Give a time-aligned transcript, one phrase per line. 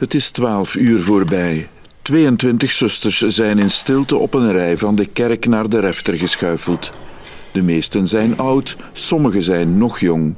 [0.00, 1.68] Het is twaalf uur voorbij.
[2.02, 6.92] 22 zusters zijn in stilte op een rij van de kerk naar de refter geschuifeld.
[7.52, 10.34] De meesten zijn oud, sommigen zijn nog jong.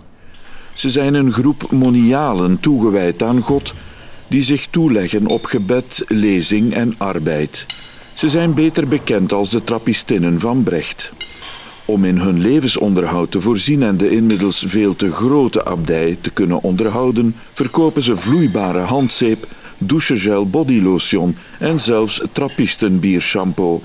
[0.74, 3.74] Ze zijn een groep monialen toegewijd aan God,
[4.28, 7.66] die zich toeleggen op gebed, lezing en arbeid.
[8.12, 11.12] Ze zijn beter bekend als de trappistinnen van Brecht.
[11.84, 16.62] Om in hun levensonderhoud te voorzien en de inmiddels veel te grote abdij te kunnen
[16.62, 19.46] onderhouden, verkopen ze vloeibare handzeep,
[19.78, 23.82] douchegel bodylotion en zelfs trappistenbiershampoo.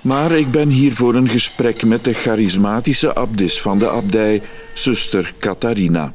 [0.00, 4.42] Maar ik ben hier voor een gesprek met de charismatische abdis van de abdij,
[4.74, 6.14] zuster Catharina.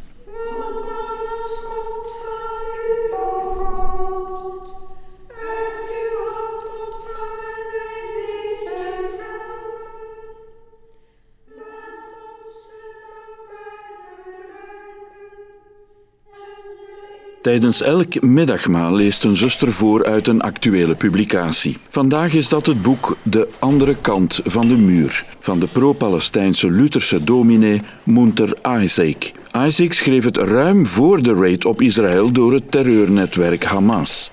[17.48, 21.78] Tijdens elk middagmaal leest een zuster voor uit een actuele publicatie.
[21.90, 27.24] Vandaag is dat het boek De andere kant van de muur van de pro-Palestijnse Lutherse
[27.24, 29.32] dominee Munter Isaac.
[29.58, 34.32] Isaac schreef het ruim voor de raid op Israël door het terreurnetwerk Hamas.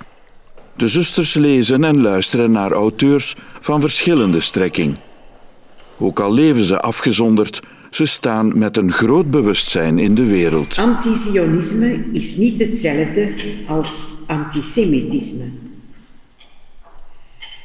[0.77, 4.99] De zusters lezen en luisteren naar auteurs van verschillende strekking.
[5.99, 7.61] Ook al leven ze afgezonderd,
[7.95, 10.79] ze staan met een groot bewustzijn in de wereld.
[10.79, 13.33] Antisionisme is niet hetzelfde
[13.67, 15.45] als antisemitisme.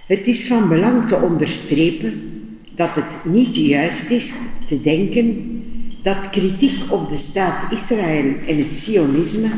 [0.08, 2.22] Het is van belang te onderstrepen
[2.76, 4.36] dat het niet juist is
[4.68, 5.62] te denken
[6.04, 9.52] dat kritiek op de staat Israël en het Sionisme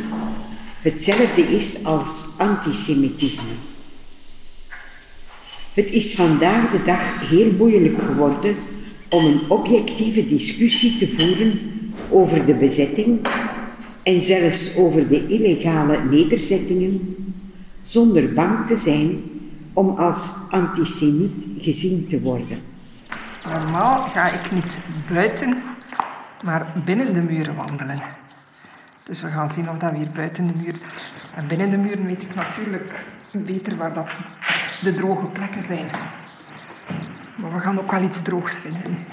[0.81, 3.53] hetzelfde is als antisemitisme.
[5.73, 8.55] Het is vandaag de dag heel moeilijk geworden
[9.11, 11.59] om een objectieve discussie te voeren
[12.09, 13.27] over de bezetting
[14.03, 17.15] en zelfs over de illegale nederzettingen,
[17.83, 19.23] zonder bang te zijn
[19.73, 22.59] om als antisemiet gezien te worden.
[23.49, 24.79] Normaal ga ik niet
[25.13, 25.61] buiten,
[26.43, 28.01] maar binnen de muren wandelen.
[29.03, 30.75] Dus we gaan zien of dat weer buiten de muur.
[31.35, 34.21] En binnen de muren weet ik natuurlijk beter waar dat
[34.81, 35.85] de droge plekken zijn.
[37.41, 39.05] Maar we gaan ook wel iets droogs vinden.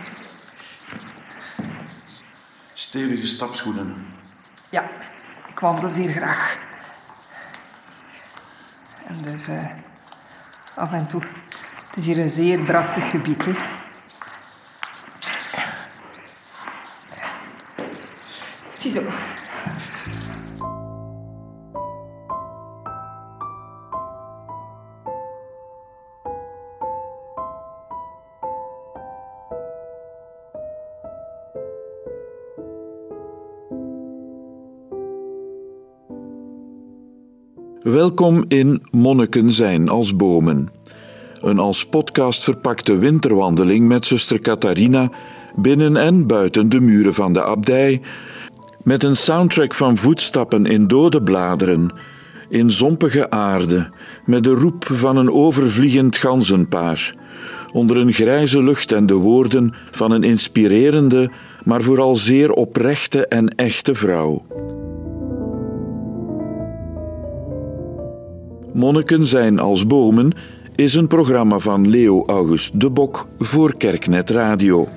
[2.73, 4.07] Stevige stapschoenen.
[4.69, 4.91] Ja,
[5.49, 6.59] ik wandel zeer graag.
[9.07, 9.65] En dus uh,
[10.75, 11.23] af en toe.
[11.87, 13.45] Het is hier een zeer drassig gebied.
[13.45, 13.53] Hè.
[18.73, 19.03] Ziezo.
[37.91, 40.69] Welkom in Monniken zijn als bomen.
[41.41, 45.11] Een als podcast verpakte winterwandeling met zuster Catharina
[45.57, 48.01] binnen en buiten de muren van de abdij,
[48.83, 51.93] met een soundtrack van voetstappen in dode bladeren,
[52.49, 53.91] in zompige aarde,
[54.25, 57.15] met de roep van een overvliegend ganzenpaar,
[57.73, 61.31] onder een grijze lucht en de woorden van een inspirerende,
[61.65, 64.45] maar vooral zeer oprechte en echte vrouw.
[68.79, 70.33] Monniken zijn als bomen
[70.75, 74.89] is een programma van Leo August de Bok voor Kerknet Radio.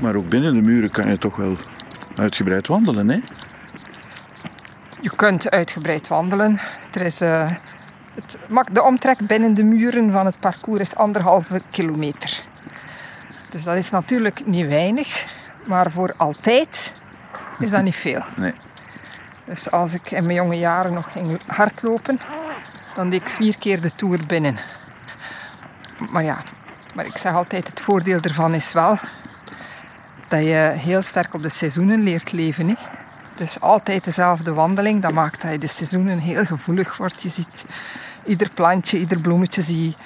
[0.00, 1.56] Maar ook binnen de muren kan je toch wel
[2.16, 3.20] uitgebreid wandelen, hè?
[5.00, 6.60] Je kunt uitgebreid wandelen.
[6.92, 7.50] Er is, uh,
[8.14, 8.38] het,
[8.72, 12.40] de omtrek binnen de muren van het parcours is anderhalve kilometer.
[13.50, 15.42] Dus dat is natuurlijk niet weinig.
[15.64, 16.92] Maar voor altijd
[17.58, 18.22] is dat niet veel.
[18.36, 18.54] Nee.
[19.44, 22.18] Dus als ik in mijn jonge jaren nog ging hardlopen,
[22.94, 24.56] dan deed ik vier keer de tour binnen.
[26.10, 26.42] Maar ja,
[26.94, 28.98] maar ik zeg altijd, het voordeel ervan is wel
[30.28, 32.68] dat je heel sterk op de seizoenen leert leven.
[32.68, 32.74] Hè?
[33.34, 37.22] Dus altijd dezelfde wandeling, dat maakt dat je de seizoenen heel gevoelig wordt.
[37.22, 37.64] Je ziet
[38.24, 39.96] ieder plantje, ieder bloemetje zie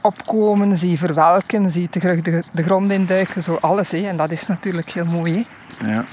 [0.00, 3.90] opkomen, zie verwelken, zie terug de, de grond induiken, zo alles.
[3.90, 4.08] Hè.
[4.08, 5.46] En dat is natuurlijk heel mooi.
[5.78, 5.92] Hè.
[5.92, 6.04] Ja.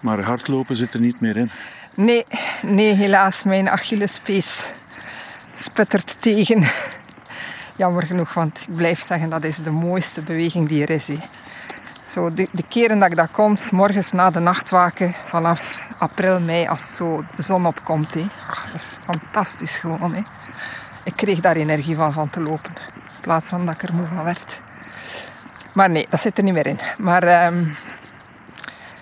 [0.00, 1.50] Maar hardlopen zit er niet meer in?
[1.94, 2.26] Nee,
[2.62, 3.42] nee helaas.
[3.42, 4.72] Mijn Achillespees
[5.54, 6.64] sputtert tegen.
[7.76, 11.10] Jammer genoeg, want ik blijf zeggen dat is de mooiste beweging die er is.
[12.06, 16.66] Zo de, de keren dat ik dat kom, morgens na de nachtwaken, vanaf april, mei,
[16.66, 18.16] als zo de zon opkomt.
[18.48, 20.14] Ach, dat is fantastisch gewoon.
[20.14, 20.22] Hè
[21.04, 22.72] ik kreeg daar energie van, van te lopen.
[22.94, 24.60] In plaats van dat ik er moe van werd.
[25.72, 26.78] Maar nee, dat zit er niet meer in.
[26.98, 27.64] Maar ehm,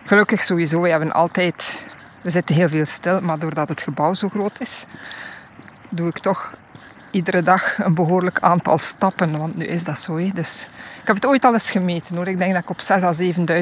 [0.04, 1.86] gelukkig sowieso, we hebben altijd...
[2.20, 4.84] We zitten heel veel stil, maar doordat het gebouw zo groot is,
[5.88, 6.54] doe ik toch
[7.10, 9.38] iedere dag een behoorlijk aantal stappen.
[9.38, 10.16] Want nu is dat zo.
[10.16, 10.30] Hè.
[10.34, 10.68] Dus
[11.00, 12.28] ik heb het ooit al eens gemeten hoor.
[12.28, 13.12] Ik denk dat ik op 6.000 à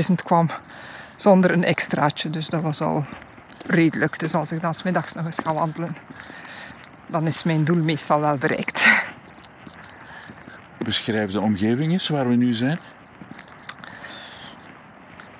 [0.09, 0.49] 7.000 kwam
[1.17, 2.31] zonder een extraatje.
[2.31, 3.05] Dus dat was al
[3.67, 4.19] redelijk.
[4.19, 5.97] Dus als ik dan smiddags nog eens ga wandelen,
[7.11, 8.89] dan is mijn doel meestal wel bereikt.
[10.79, 12.79] Beschrijf de omgeving eens waar we nu zijn.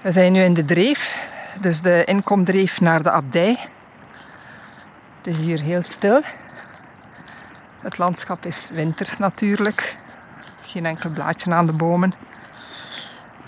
[0.03, 1.29] We zijn nu in de dreef,
[1.61, 3.59] dus de inkomdreef naar de abdij.
[5.17, 6.21] Het is hier heel stil.
[7.81, 9.97] Het landschap is winters natuurlijk.
[10.61, 12.15] Geen enkel blaadje aan de bomen.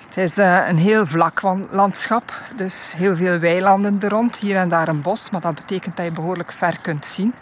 [0.08, 4.36] Het is uh, een heel vlak landschap, dus heel veel weilanden er rond.
[4.36, 7.34] Hier en daar een bos, maar dat betekent dat je behoorlijk ver kunt zien.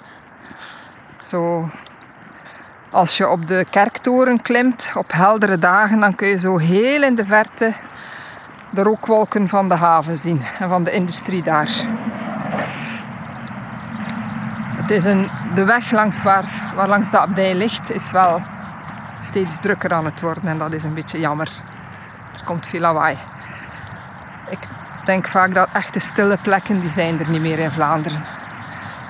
[1.31, 1.71] Zo,
[2.91, 7.15] als je op de kerktoren klimt op heldere dagen, dan kun je zo heel in
[7.15, 7.73] de verte
[8.71, 11.69] de rookwolken van de haven zien en van de industrie daar.
[14.77, 18.43] Het is een, de weg langs waar, waar langs de abdij ligt, is wel
[19.19, 21.51] steeds drukker aan het worden en dat is een beetje jammer.
[22.39, 23.17] Er komt veel lawaai.
[24.49, 24.59] Ik
[25.05, 28.40] denk vaak dat echte stille plekken, die zijn er niet meer in Vlaanderen.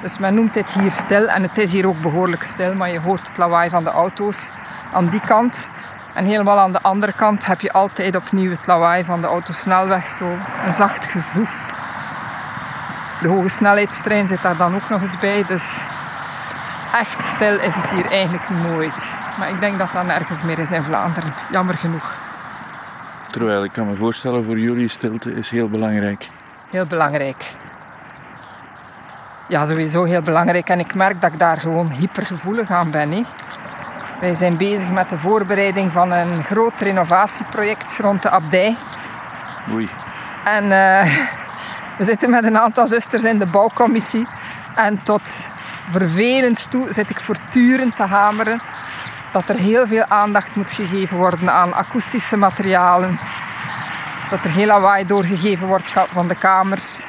[0.02, 3.00] Dus men noemt dit hier stil en het is hier ook behoorlijk stil, maar je
[3.00, 4.50] hoort het lawaai van de auto's
[4.92, 5.70] aan die kant.
[6.14, 10.10] En helemaal aan de andere kant heb je altijd opnieuw het lawaai van de autosnelweg,
[10.10, 11.72] zo een zacht gezoef.
[13.22, 15.76] De hoge snelheidstrein zit daar dan ook nog eens bij, dus
[16.94, 19.06] echt stil is het hier eigenlijk nooit.
[19.38, 22.14] Maar ik denk dat dat nergens meer is in Vlaanderen, jammer genoeg.
[23.30, 26.28] Terwijl ik kan me voorstellen, voor jullie stilte is heel belangrijk.
[26.70, 27.44] Heel belangrijk.
[29.50, 30.68] Ja, sowieso heel belangrijk.
[30.68, 33.12] En ik merk dat ik daar gewoon hypergevoelig aan ben.
[33.12, 33.22] Hè.
[34.20, 38.76] Wij zijn bezig met de voorbereiding van een groot renovatieproject rond de abdij.
[39.72, 39.88] Oei.
[40.44, 41.02] En uh,
[41.98, 44.26] we zitten met een aantal zusters in de bouwcommissie.
[44.74, 45.38] En tot
[45.90, 48.60] vervelend toe zit ik voortdurend te hameren
[49.32, 53.18] dat er heel veel aandacht moet gegeven worden aan akoestische materialen.
[54.30, 57.02] Dat er heel lawaai doorgegeven wordt van de kamers,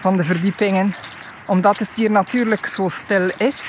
[0.00, 0.94] van de verdiepingen.
[1.46, 3.62] Omdat het hier natuurlijk zo stil is,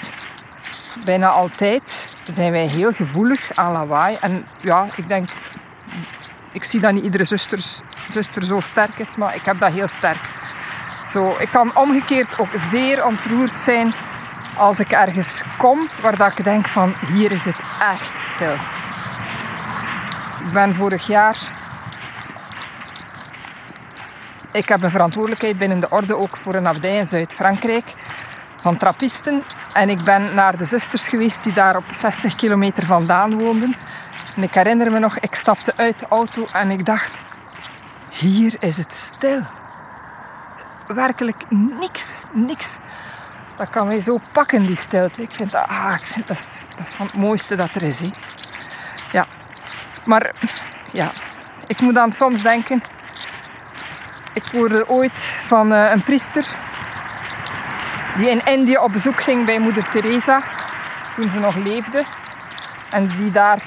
[1.06, 4.18] bijna altijd, zijn wij heel gevoelig aan lawaai.
[4.21, 5.29] En ja, ik denk,
[6.51, 7.59] ik zie dat niet iedere zuster,
[8.44, 10.21] zo sterk is, maar ik heb dat heel sterk.
[11.09, 13.94] Zo, ik kan omgekeerd ook zeer ontroerd zijn
[14.57, 17.56] als ik ergens kom waar dat ik denk van hier is het
[17.91, 18.53] echt stil.
[20.45, 21.38] Ik ben vorig jaar.
[24.51, 27.94] Ik heb een verantwoordelijkheid binnen de orde ook voor een abdij in Zuid-Frankrijk
[28.61, 29.44] van trappisten.
[29.73, 33.75] En ik ben naar de zusters geweest die daar op 60 kilometer vandaan woonden.
[34.35, 37.11] En ik herinner me nog, ik stapte uit de auto en ik dacht,
[38.09, 39.41] hier is het stil.
[40.88, 42.79] Werkelijk niks, niks
[43.57, 45.21] dat kan mij zo pakken, die stilte.
[45.21, 47.99] Ik vind dat, ah, dat, is, dat van het mooiste dat er is.
[47.99, 48.09] Hè.
[49.11, 49.25] Ja,
[50.03, 50.31] maar
[50.91, 51.11] ja,
[51.67, 52.81] ik moet dan soms denken.
[54.37, 55.11] Ik hoorde ooit
[55.47, 56.47] van uh, een priester
[58.17, 60.41] die in Indië op bezoek ging bij moeder Teresa
[61.15, 62.03] toen ze nog leefde.
[62.89, 63.63] En die daar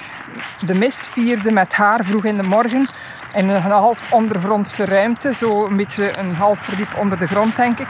[0.59, 2.87] de mis vierde met haar vroeg in de morgen
[3.33, 7.79] in een half ondergrondse ruimte, zo een beetje een half verdiep onder de grond denk
[7.79, 7.89] ik.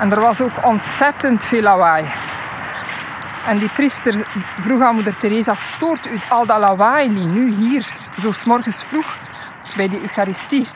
[0.00, 2.04] En er was ook ontzettend veel lawaai.
[3.46, 4.26] En die priester
[4.60, 7.86] vroeg aan moeder Teresa, stoort u al dat lawaai niet nu hier,
[8.20, 9.16] zo s morgens vroeg,
[9.76, 10.66] bij die Eucharistie?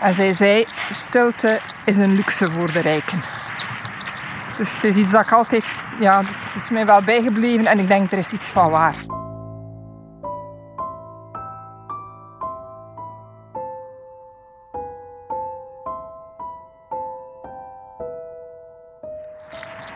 [0.00, 3.22] En zij zei, stilte is een luxe voor de rijken.
[4.56, 5.64] Dus het is iets dat ik altijd,
[6.00, 6.22] ja,
[6.56, 8.94] is mij wel bijgebleven en ik denk er is iets van waar.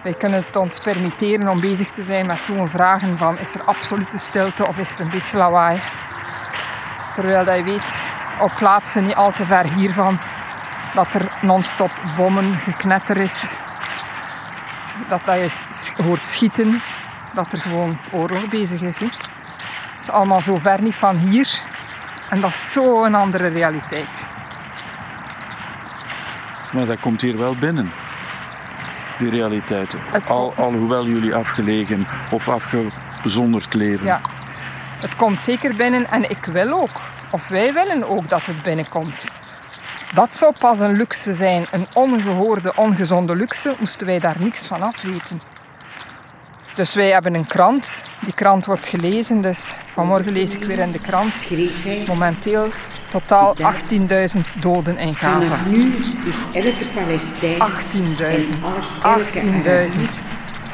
[0.02, 3.62] Wij kunnen het ons permitteren om bezig te zijn met zo'n vragen van is er
[3.62, 5.80] absolute stilte of is er een beetje lawaai.
[7.14, 10.19] Terwijl dat je weet op plaatsen niet al te ver hiervan
[10.95, 13.45] dat er non-stop bommen geknetter is.
[15.09, 16.81] Dat, dat je hoort schieten,
[17.35, 18.99] dat er gewoon oorlog bezig is.
[18.99, 19.05] He.
[19.05, 21.61] Het is allemaal zo ver niet van hier
[22.29, 24.26] en dat is zo'n andere realiteit.
[26.73, 27.93] Maar dat komt hier wel binnen
[29.19, 29.97] die realiteit.
[30.26, 34.07] Al, alhoewel jullie afgelegen of afgezonderd leven.
[34.07, 34.21] Ja,
[35.00, 37.00] het komt zeker binnen en ik wil ook,
[37.35, 39.25] of wij willen ook dat het binnenkomt.
[40.14, 44.83] Dat zou pas een luxe zijn, een ongehoorde, ongezonde luxe, moesten wij daar niks van
[44.83, 45.41] afweten.
[46.75, 47.93] Dus wij hebben een krant.
[48.21, 49.41] Die krant wordt gelezen.
[49.41, 51.50] Dus vanmorgen lees ik weer in de krant.
[52.07, 52.69] Momenteel
[53.09, 55.57] totaal 18.000 doden in Gaza.
[55.67, 55.95] nu
[56.26, 58.25] is elke Palestijn 18.000.
[58.25, 58.62] en
[59.03, 59.41] al- elke
[59.95, 60.23] 18.000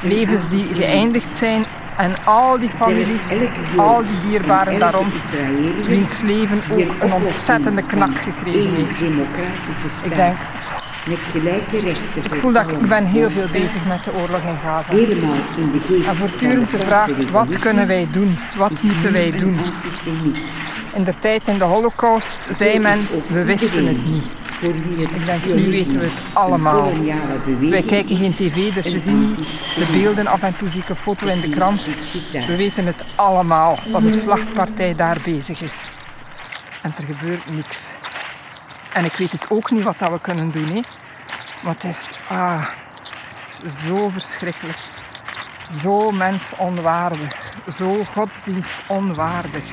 [0.03, 1.65] levens die geëindigd zijn.
[2.01, 3.33] En al die families,
[3.77, 5.07] al die dierbaren en daarom,
[5.87, 9.01] wiens leven ook een ontzettende knak gekregen heeft.
[10.05, 10.37] Ik denk,
[11.07, 14.59] met gelijke rechten ik voel dat ik, ben heel veel bezig met de oorlog in
[14.65, 14.93] Gaza.
[14.93, 18.39] Helemaal in de geest En voortdurend de vraag, wat kunnen wij doen?
[18.57, 19.57] Wat moeten wij doen?
[20.95, 24.40] In de tijd in de holocaust zei men, we wisten het niet.
[24.61, 26.93] Nu weten we het allemaal.
[27.61, 29.35] Wij kijken geen tv, dus we zien
[29.77, 30.27] de beelden.
[30.27, 31.89] Af en toe zie ik een foto in de krant.
[32.47, 35.73] We weten het allemaal, dat de slachtpartij daar bezig is.
[36.83, 37.89] En er gebeurt niks.
[38.93, 40.67] En ik weet het ook niet wat we kunnen doen.
[40.67, 40.81] Hè.
[41.65, 42.67] Maar is, ah,
[43.47, 44.79] het is zo verschrikkelijk.
[45.83, 47.37] Zo mensonwaardig.
[47.77, 49.65] Zo godsdienstonwaardig.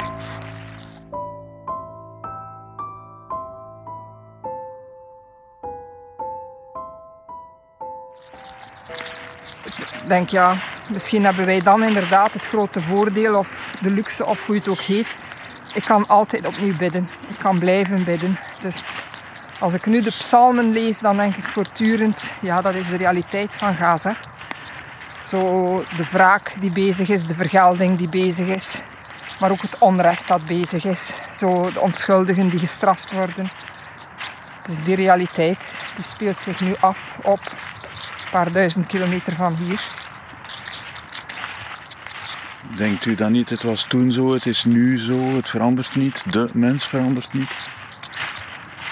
[10.07, 10.55] Ik denk ja,
[10.89, 14.69] misschien hebben wij dan inderdaad het grote voordeel of de luxe of hoe je het
[14.69, 15.07] ook heet.
[15.73, 17.07] Ik kan altijd opnieuw bidden.
[17.27, 18.39] Ik kan blijven bidden.
[18.61, 18.85] Dus
[19.59, 23.51] als ik nu de psalmen lees, dan denk ik voortdurend, ja dat is de realiteit
[23.51, 24.15] van Gaza.
[25.25, 25.39] Zo
[25.97, 28.75] de wraak die bezig is, de vergelding die bezig is.
[29.39, 31.13] Maar ook het onrecht dat bezig is.
[31.37, 33.49] Zo de onschuldigen die gestraft worden.
[34.67, 37.39] Dus die realiteit die speelt zich nu af op
[38.27, 39.81] een paar duizend kilometer van hier.
[42.77, 46.23] Denkt u dan niet, het was toen zo, het is nu zo, het verandert niet,
[46.31, 47.69] de mens verandert niet?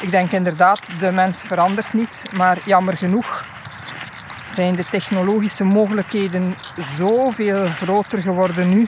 [0.01, 3.46] Ik denk inderdaad, de mens verandert niet, maar jammer genoeg
[4.51, 6.56] zijn de technologische mogelijkheden
[6.98, 8.88] zoveel groter geworden nu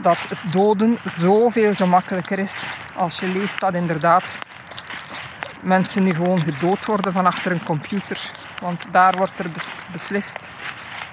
[0.00, 2.54] dat het doden zoveel gemakkelijker is.
[2.94, 4.38] Als je leest dat inderdaad
[5.62, 8.30] mensen nu gewoon gedood worden van achter een computer.
[8.64, 10.48] Want daar wordt er bes- beslist,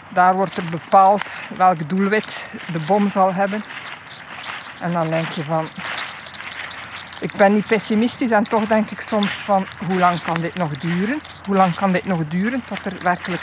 [0.09, 3.63] daar wordt er bepaald welk doelwit de bom zal hebben.
[4.79, 5.67] En dan denk je van,
[7.19, 10.77] ik ben niet pessimistisch en toch denk ik soms van hoe lang kan dit nog
[10.77, 11.21] duren?
[11.45, 13.41] Hoe lang kan dit nog duren tot er werkelijk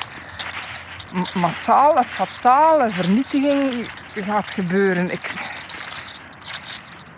[1.34, 5.10] massale, fatale vernietiging gaat gebeuren?
[5.10, 5.32] Ik...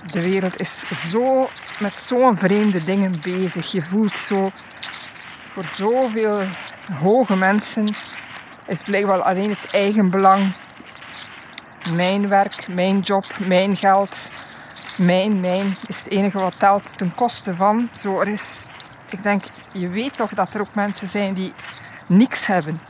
[0.07, 3.73] De wereld is zo met zo'n vreemde dingen bezig.
[3.73, 4.51] Je voelt zo
[5.53, 6.41] voor zoveel
[6.93, 7.89] hoge mensen
[8.67, 10.53] is blijkbaar alleen het eigen belang.
[11.95, 14.17] Mijn werk, mijn job, mijn geld,
[14.97, 17.89] mijn, mijn is het enige wat telt ten koste van.
[18.01, 18.65] Zo, er is,
[19.09, 19.43] ik denk,
[19.73, 21.53] je weet toch dat er ook mensen zijn die
[22.07, 22.81] niks hebben.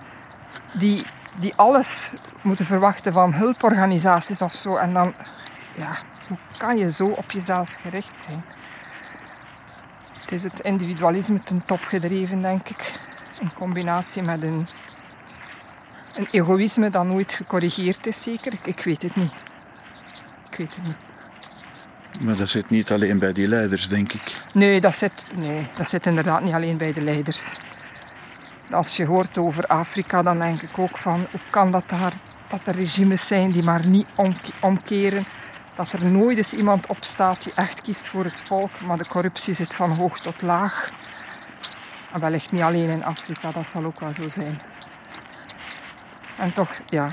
[0.72, 2.10] Die, die alles
[2.42, 4.76] moeten verwachten van hulporganisaties of zo.
[4.76, 5.14] En dan,
[5.74, 8.44] ja, hoe kan je zo op jezelf gericht zijn?
[10.20, 12.92] Het is het individualisme ten top gedreven, denk ik.
[13.40, 14.66] In combinatie met een,
[16.14, 18.52] een egoïsme dat nooit gecorrigeerd is, zeker.
[18.52, 19.32] Ik, ik weet het niet.
[20.50, 20.96] Ik weet het niet.
[22.20, 24.42] Maar dat zit niet alleen bij die leiders, denk ik.
[24.54, 27.50] Nee dat, zit, nee, dat zit inderdaad niet alleen bij de leiders.
[28.70, 32.12] Als je hoort over Afrika, dan denk ik ook van hoe kan dat daar
[32.48, 35.24] dat er regimes zijn die maar niet omke- omkeren.
[35.74, 39.54] Dat er nooit eens iemand opstaat die echt kiest voor het volk, maar de corruptie
[39.54, 40.90] zit van hoog tot laag.
[42.12, 44.60] En wellicht niet alleen in Afrika, dat zal ook wel zo zijn.
[46.38, 47.08] En toch, ja.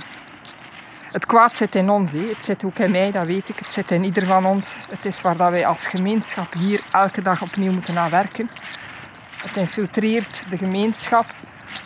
[1.11, 2.27] Het kwaad zit in ons, hè.
[2.27, 3.59] het zit ook in mij, dat weet ik.
[3.59, 4.85] Het zit in ieder van ons.
[4.89, 8.49] Het is waar dat wij als gemeenschap hier elke dag opnieuw moeten aan werken.
[9.41, 11.25] Het infiltreert de gemeenschap,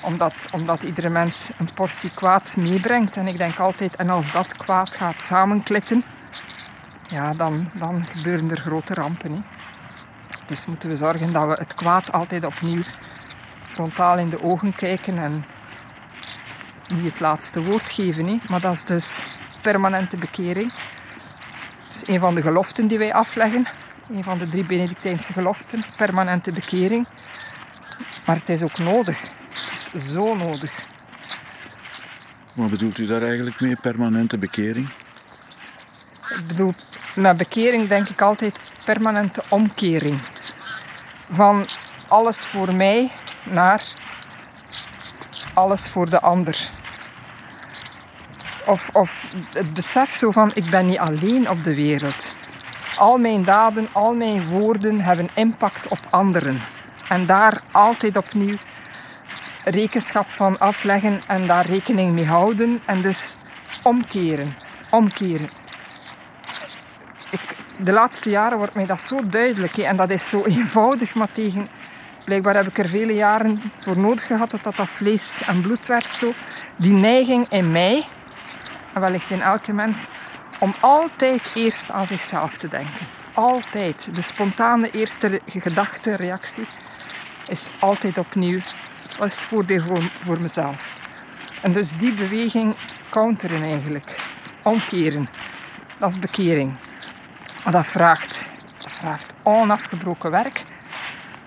[0.01, 3.17] omdat, omdat iedere mens een portie kwaad meebrengt.
[3.17, 6.03] En ik denk altijd, en als dat kwaad gaat samenklitten,
[7.07, 9.31] ja, dan, dan gebeuren er grote rampen.
[9.31, 9.60] Hè.
[10.45, 12.81] Dus moeten we zorgen dat we het kwaad altijd opnieuw
[13.71, 15.45] frontaal in de ogen kijken en
[16.95, 18.25] niet het laatste woord geven.
[18.25, 18.37] Hè.
[18.49, 19.13] Maar dat is dus
[19.61, 20.71] permanente bekering.
[21.87, 23.65] Dat is een van de geloften die wij afleggen.
[24.09, 25.83] Een van de drie Benedictijnse geloften.
[25.97, 27.07] Permanente bekering.
[28.25, 29.21] Maar het is ook nodig.
[29.21, 30.89] Het is zo nodig.
[32.53, 34.89] Wat bedoelt u daar eigenlijk mee, permanente bekering?
[36.29, 36.73] Ik bedoel,
[37.13, 40.19] met bekering denk ik altijd permanente omkering.
[41.31, 41.65] Van
[42.07, 43.11] alles voor mij
[43.43, 43.83] naar
[45.53, 46.69] alles voor de ander.
[48.65, 52.33] Of, of het besef zo van, ik ben niet alleen op de wereld.
[52.97, 56.61] Al mijn daden, al mijn woorden hebben impact op anderen.
[57.09, 58.57] En daar altijd opnieuw
[59.63, 62.81] rekenschap van afleggen en daar rekening mee houden.
[62.85, 63.35] En dus
[63.83, 64.53] omkeren.
[64.89, 65.49] Omkeren.
[67.77, 69.77] De laatste jaren wordt mij dat zo duidelijk.
[69.77, 71.67] En dat is zo eenvoudig, maar tegen...
[72.23, 75.85] Blijkbaar heb ik er vele jaren voor nodig gehad dat dat, dat vlees en bloed
[75.85, 76.13] werd.
[76.13, 76.33] Zo.
[76.75, 78.05] Die neiging in mij,
[78.93, 79.97] en wellicht in elke mens,
[80.59, 83.07] om altijd eerst aan zichzelf te denken.
[83.33, 84.15] Altijd.
[84.15, 86.65] De spontane eerste gedachte, reactie
[87.47, 88.59] is altijd opnieuw.
[89.17, 90.85] Wat is het voordeel voor, voor mezelf?
[91.61, 92.75] En dus die beweging
[93.09, 94.15] counteren eigenlijk.
[94.61, 95.29] Omkeren.
[95.97, 96.77] Dat is bekering.
[97.69, 98.45] Dat vraagt,
[98.77, 100.63] dat vraagt onafgebroken werk.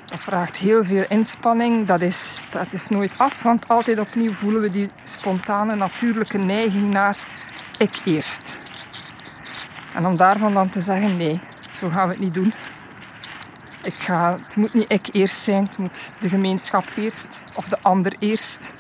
[0.05, 1.87] Dat vraagt heel veel inspanning.
[1.87, 6.91] Dat is, dat is nooit af, want altijd opnieuw voelen we die spontane, natuurlijke neiging
[6.91, 7.17] naar
[7.79, 8.59] ik eerst.
[9.95, 11.41] En om daarvan dan te zeggen, nee,
[11.75, 12.53] zo gaan we het niet doen.
[13.83, 17.79] Ik ga, het moet niet ik eerst zijn, het moet de gemeenschap eerst of de
[17.83, 18.73] ander eerst.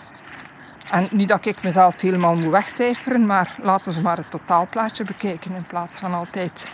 [0.90, 5.54] En niet dat ik mezelf helemaal moet wegcijferen, maar laten we maar het totaalplaatje bekijken
[5.54, 6.72] in plaats van altijd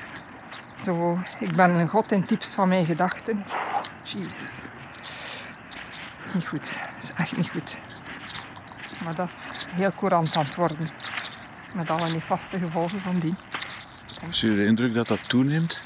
[0.85, 1.19] zo.
[1.39, 3.45] Ik ben een god in types van mijn gedachten.
[4.03, 4.61] Jezus.
[6.17, 6.75] Dat is niet goed.
[6.95, 7.79] Dat is echt niet goed.
[9.05, 10.89] Maar dat is heel courant aan het worden.
[11.75, 13.35] Met alle nefaste gevolgen van die.
[14.21, 15.81] Heb je de indruk dat dat toeneemt?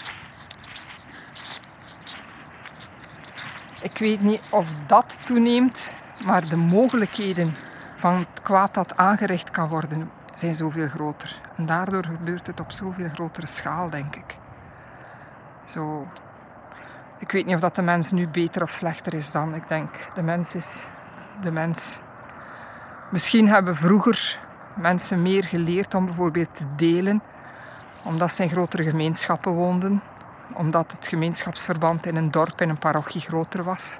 [3.83, 7.55] Ik weet niet of dat toeneemt, maar de mogelijkheden
[7.97, 11.41] van het kwaad dat aangericht kan worden zijn zoveel groter.
[11.57, 14.37] En daardoor gebeurt het op zoveel grotere schaal, denk ik.
[15.64, 16.09] Zo.
[17.18, 19.54] Ik weet niet of dat de mens nu beter of slechter is dan.
[19.54, 20.87] Ik denk, de mens is
[21.40, 22.00] de mens.
[23.11, 24.40] Misschien hebben vroeger
[24.76, 27.23] mensen meer geleerd om bijvoorbeeld te delen,
[28.02, 30.02] omdat ze in grotere gemeenschappen woonden,
[30.52, 33.99] omdat het gemeenschapsverband in een dorp, in een parochie groter was.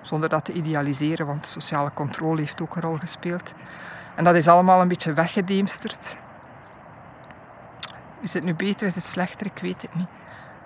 [0.00, 3.54] Zonder dat te idealiseren, want sociale controle heeft ook een rol gespeeld.
[4.14, 6.16] En dat is allemaal een beetje weggedeemsterd.
[8.20, 9.46] Is het nu beter, is het slechter?
[9.46, 10.08] Ik weet het niet.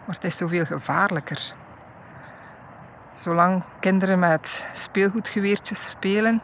[0.07, 1.53] Maar het is zoveel gevaarlijker.
[3.15, 6.43] Zolang kinderen met speelgoedgeweertjes spelen,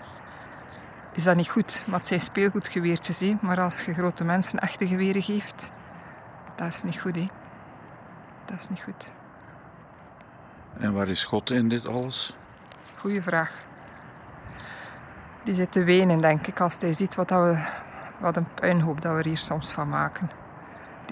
[1.12, 1.85] is dat niet goed.
[1.87, 3.35] Maar het zijn speelgoedgeweertjes.
[3.40, 5.70] Maar als je grote mensen echte geweren geeft,
[6.57, 7.29] dat is niet goed.
[8.44, 9.12] Dat is niet goed.
[10.79, 12.37] En waar is God in dit alles?
[12.96, 13.62] Goeie vraag.
[15.44, 17.64] Die zit te wenen, denk ik, als hij ziet wat, dat we,
[18.18, 20.31] wat een puinhoop dat we er hier soms van maken.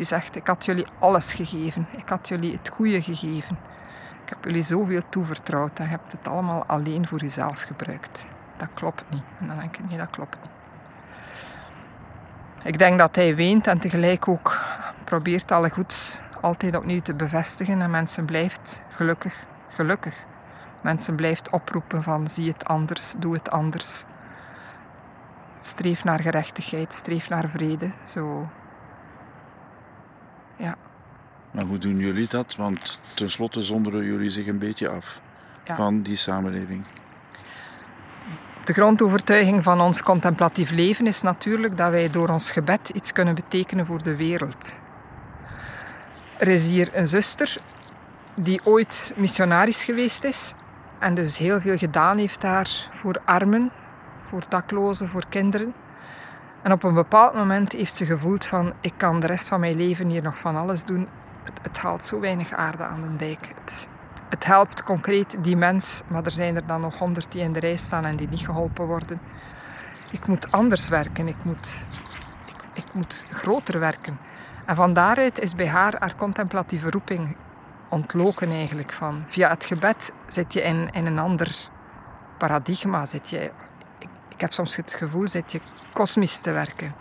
[0.00, 1.86] Die zegt, ik had jullie alles gegeven.
[1.96, 3.58] Ik had jullie het goede gegeven.
[4.22, 8.28] Ik heb jullie zoveel toevertrouwd en je hebt het allemaal alleen voor jezelf gebruikt.
[8.56, 9.22] Dat klopt niet.
[9.40, 10.50] En dan denk ik, nee, dat klopt niet.
[12.62, 14.60] Ik denk dat hij weent en tegelijk ook
[15.04, 17.82] probeert alle goeds altijd opnieuw te bevestigen.
[17.82, 20.24] En mensen blijft gelukkig, gelukkig.
[20.82, 24.04] Mensen blijft oproepen van zie het anders, doe het anders.
[25.56, 27.90] Streef naar gerechtigheid, streef naar vrede.
[28.04, 28.48] Zo,
[30.60, 30.76] ja.
[31.50, 32.56] Maar hoe doen jullie dat?
[32.56, 35.20] Want tenslotte zonderen jullie zich een beetje af
[35.64, 35.76] Ja.
[35.76, 36.84] van die samenleving.
[38.64, 43.34] De grondovertuiging van ons contemplatief leven is natuurlijk dat wij door ons gebed iets kunnen
[43.34, 44.80] betekenen voor de wereld.
[46.38, 47.56] Er is hier een zuster
[48.34, 50.54] die ooit missionaris geweest is
[50.98, 53.70] en dus heel veel gedaan heeft daar voor armen,
[54.28, 55.74] voor daklozen, voor kinderen.
[56.62, 59.76] En op een bepaald moment heeft ze gevoeld van ik kan de rest van mijn
[59.76, 61.08] leven hier nog van alles doen.
[61.42, 63.48] Het, het haalt zo weinig aarde aan de dijk.
[64.28, 67.60] Het, helpt concreet die mens, maar er zijn er dan nog honderd die in de
[67.60, 69.20] rij staan en die niet geholpen worden.
[70.10, 71.86] Ik moet anders werken, ik moet,
[72.46, 74.18] ik, ik moet groter werken.
[74.64, 77.36] En van daaruit is bij haar haar contemplatieve roeping
[77.88, 78.92] ontloken eigenlijk.
[78.92, 81.68] Van, via het gebed zit je in, in een ander
[82.38, 83.06] paradigma.
[83.06, 83.50] Zit je,
[84.40, 85.60] ik, heb soms het gevoel, zit je
[85.92, 86.94] kosmisch te werken.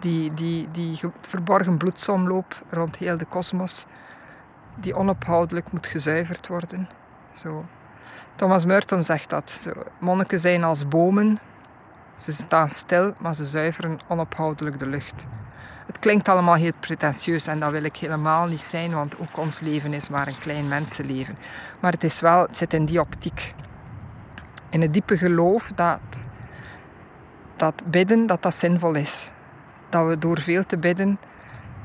[0.00, 3.86] Die, die, die ge- verborgen bloedsomloop rond heel de kosmos,
[4.74, 6.88] die onophoudelijk moet gezuiverd worden.
[7.32, 7.64] Zo.
[8.34, 9.50] Thomas Merton zegt dat.
[9.50, 11.38] Zo, monniken zijn als bomen.
[12.14, 15.26] Ze staan stil, maar ze zuiveren onophoudelijk de lucht.
[15.86, 19.60] Het klinkt allemaal heel pretentieus en dat wil ik helemaal niet zijn, want ook ons
[19.60, 21.38] leven is maar een klein mensenleven.
[21.80, 23.54] Maar het, is wel, het zit in die optiek.
[24.70, 26.26] In het diepe geloof dat,
[27.58, 29.30] dat bidden dat dat zinvol is.
[29.88, 31.18] Dat we door veel te bidden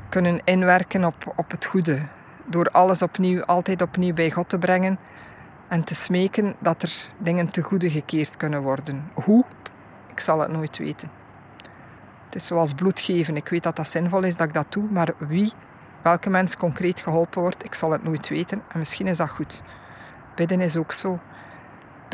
[0.08, 2.06] kunnen inwerken op, op het goede.
[2.44, 4.98] Door alles opnieuw, altijd opnieuw bij God te brengen
[5.68, 9.10] en te smeken dat er dingen te goede gekeerd kunnen worden.
[9.14, 9.44] Hoe?
[10.10, 11.10] Ik zal het nooit weten.
[12.24, 13.36] Het is zoals bloed geven.
[13.36, 15.52] Ik weet dat dat zinvol is dat ik dat doe, maar wie,
[16.02, 18.62] welke mens concreet geholpen wordt, ik zal het nooit weten.
[18.68, 19.62] En misschien is dat goed.
[20.34, 21.20] Bidden is ook zo.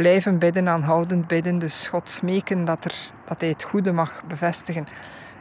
[0.01, 1.59] Blijven bidden, aanhoudend bidden.
[1.59, 4.87] Dus God smeken dat, er, dat hij het goede mag bevestigen.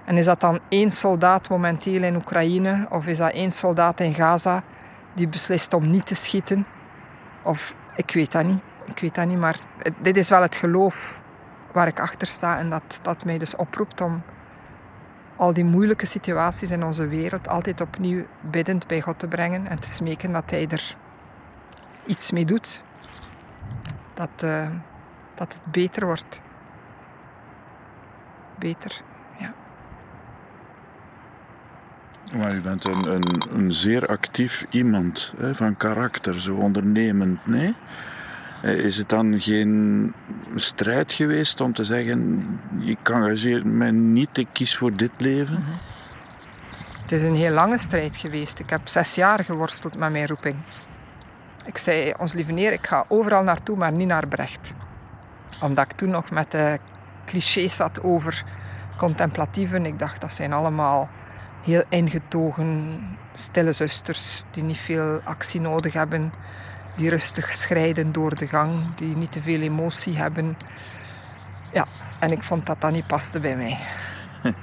[0.06, 4.14] En is dat dan één soldaat momenteel in Oekraïne of is dat één soldaat in
[4.14, 4.64] Gaza
[5.14, 6.66] die beslist om niet te schieten?
[7.44, 8.62] Of ik weet dat niet.
[8.86, 9.56] Ik weet dat niet, maar
[10.02, 11.20] dit is wel het geloof
[11.72, 14.24] waar ik achter sta en dat, dat mij dus oproept om
[15.36, 19.80] al die moeilijke situaties in onze wereld altijd opnieuw biddend bij God te brengen en
[19.80, 20.96] te smeken dat Hij er
[22.06, 22.84] iets mee doet.
[24.20, 24.68] Dat, uh,
[25.36, 26.42] dat het beter wordt.
[28.58, 29.02] Beter,
[29.38, 29.54] ja.
[32.38, 37.76] Maar u bent een, een, een zeer actief iemand hè, van karakter, zo ondernemend, nee?
[38.62, 40.14] Eh, is het dan geen
[40.56, 42.44] strijd geweest om te zeggen:
[42.80, 45.60] ik engageer mij niet, ik kies voor dit leven?
[45.60, 45.72] Mhm.
[47.02, 48.60] Het is een heel lange strijd geweest.
[48.60, 50.56] Ik heb zes jaar geworsteld met mijn roeping.
[51.66, 54.74] Ik zei, ons lieve neer, ik ga overal naartoe, maar niet naar Brecht.
[55.62, 56.80] Omdat ik toen nog met de
[57.26, 58.44] clichés zat over
[58.98, 59.86] contemplatieven.
[59.86, 61.10] Ik dacht, dat zijn allemaal
[61.64, 66.32] heel ingetogen, stille zusters die niet veel actie nodig hebben
[67.00, 70.58] die rustig schrijden door de gang, die niet te veel emotie hebben.
[71.74, 71.86] Ja,
[72.20, 73.78] en ik vond dat dat niet paste bij mij.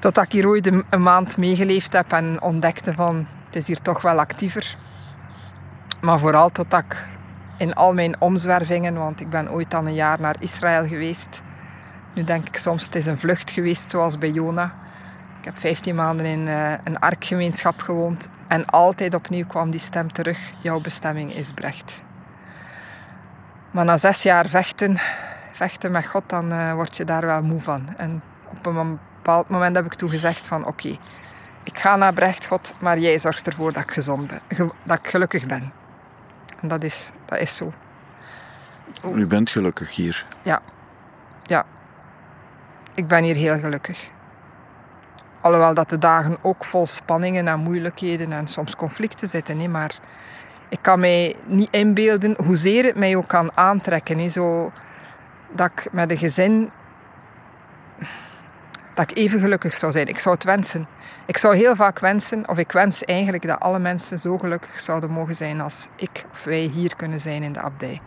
[0.00, 4.02] Totdat ik hier ooit een maand meegeleefd heb en ontdekte van het is hier toch
[4.02, 4.76] wel actiever.
[6.00, 7.08] Maar vooral totdat ik
[7.56, 11.42] in al mijn omzwervingen, want ik ben ooit al een jaar naar Israël geweest.
[12.14, 14.74] Nu denk ik soms het is een vlucht geweest zoals bij Jona.
[15.38, 20.12] Ik heb 15 maanden in uh, een arkgemeenschap gewoond en altijd opnieuw kwam die stem
[20.12, 22.02] terug: jouw bestemming is Brecht.
[23.70, 24.96] Maar na zes jaar vechten,
[25.50, 27.94] vechten met God, dan uh, word je daar wel moe van.
[27.96, 30.96] En op een bepaald moment heb ik toen gezegd van oké,
[31.64, 35.08] ik ga naar Brecht, God, maar jij zorgt ervoor dat ik gezond ben, dat ik
[35.08, 35.72] gelukkig ben.
[36.60, 37.72] En dat is, dat is zo.
[39.14, 40.26] U bent gelukkig hier?
[40.42, 40.62] Ja.
[41.42, 41.64] Ja.
[42.94, 44.10] Ik ben hier heel gelukkig.
[45.40, 49.58] Alhoewel dat de dagen ook vol spanningen en moeilijkheden en soms conflicten zitten.
[49.58, 49.98] Hè, maar
[50.68, 54.18] ik kan mij niet inbeelden hoezeer het mij ook kan aantrekken.
[54.18, 54.72] Hè, zo
[55.52, 56.70] dat ik met een gezin
[58.94, 60.06] dat ik even gelukkig zou zijn.
[60.06, 60.86] Ik zou het wensen.
[61.28, 65.10] Ik zou heel vaak wensen, of ik wens eigenlijk dat alle mensen zo gelukkig zouden
[65.10, 68.00] mogen zijn als ik of wij hier kunnen zijn in de abdij.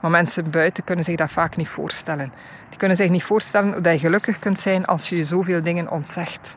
[0.00, 2.32] Maar mensen buiten kunnen zich dat vaak niet voorstellen.
[2.68, 5.90] Die kunnen zich niet voorstellen hoe je gelukkig kunt zijn als je je zoveel dingen
[5.90, 6.56] ontzegt.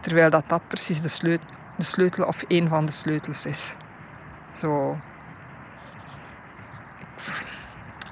[0.00, 3.74] Terwijl dat, dat precies de sleutel, de sleutel of een van de sleutels is.
[4.52, 4.98] Zo.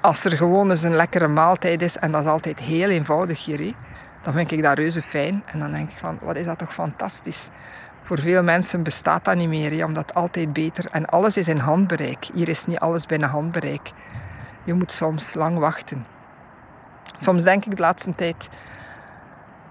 [0.01, 3.75] Als er gewoon eens een lekkere maaltijd is, en dat is altijd heel eenvoudig hier,
[4.27, 5.43] dan vind ik dat reuze fijn.
[5.45, 7.49] En dan denk ik van, wat is dat toch fantastisch.
[8.03, 10.85] Voor veel mensen bestaat dat niet meer, omdat altijd beter.
[10.91, 12.29] En alles is in handbereik.
[12.33, 13.91] Hier is niet alles binnen handbereik.
[14.63, 16.05] Je moet soms lang wachten.
[17.15, 18.49] Soms denk ik de laatste tijd,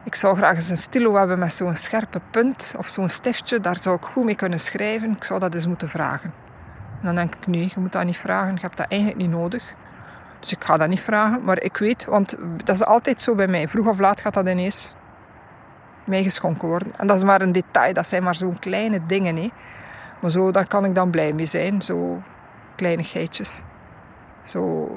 [0.04, 3.60] ik zou graag eens een stilo hebben met zo'n scherpe punt of zo'n stiftje.
[3.60, 5.10] Daar zou ik goed mee kunnen schrijven.
[5.10, 6.32] Ik zou dat eens moeten vragen.
[7.00, 8.54] En dan denk ik, nee, je moet dat niet vragen.
[8.54, 9.74] Je hebt dat eigenlijk niet nodig.
[10.46, 11.44] Dus ik ga dat niet vragen.
[11.44, 13.68] Maar ik weet, want dat is altijd zo bij mij.
[13.68, 14.94] Vroeg of laat gaat dat ineens
[16.04, 16.92] mij geschonken worden.
[16.96, 17.92] En dat is maar een detail.
[17.92, 19.36] Dat zijn maar zo'n kleine dingen.
[19.36, 19.50] Hè.
[20.20, 21.82] Maar zo, daar kan ik dan blij mee zijn.
[21.82, 22.22] Zo
[22.76, 23.62] kleinigheidjes.
[24.42, 24.90] Zo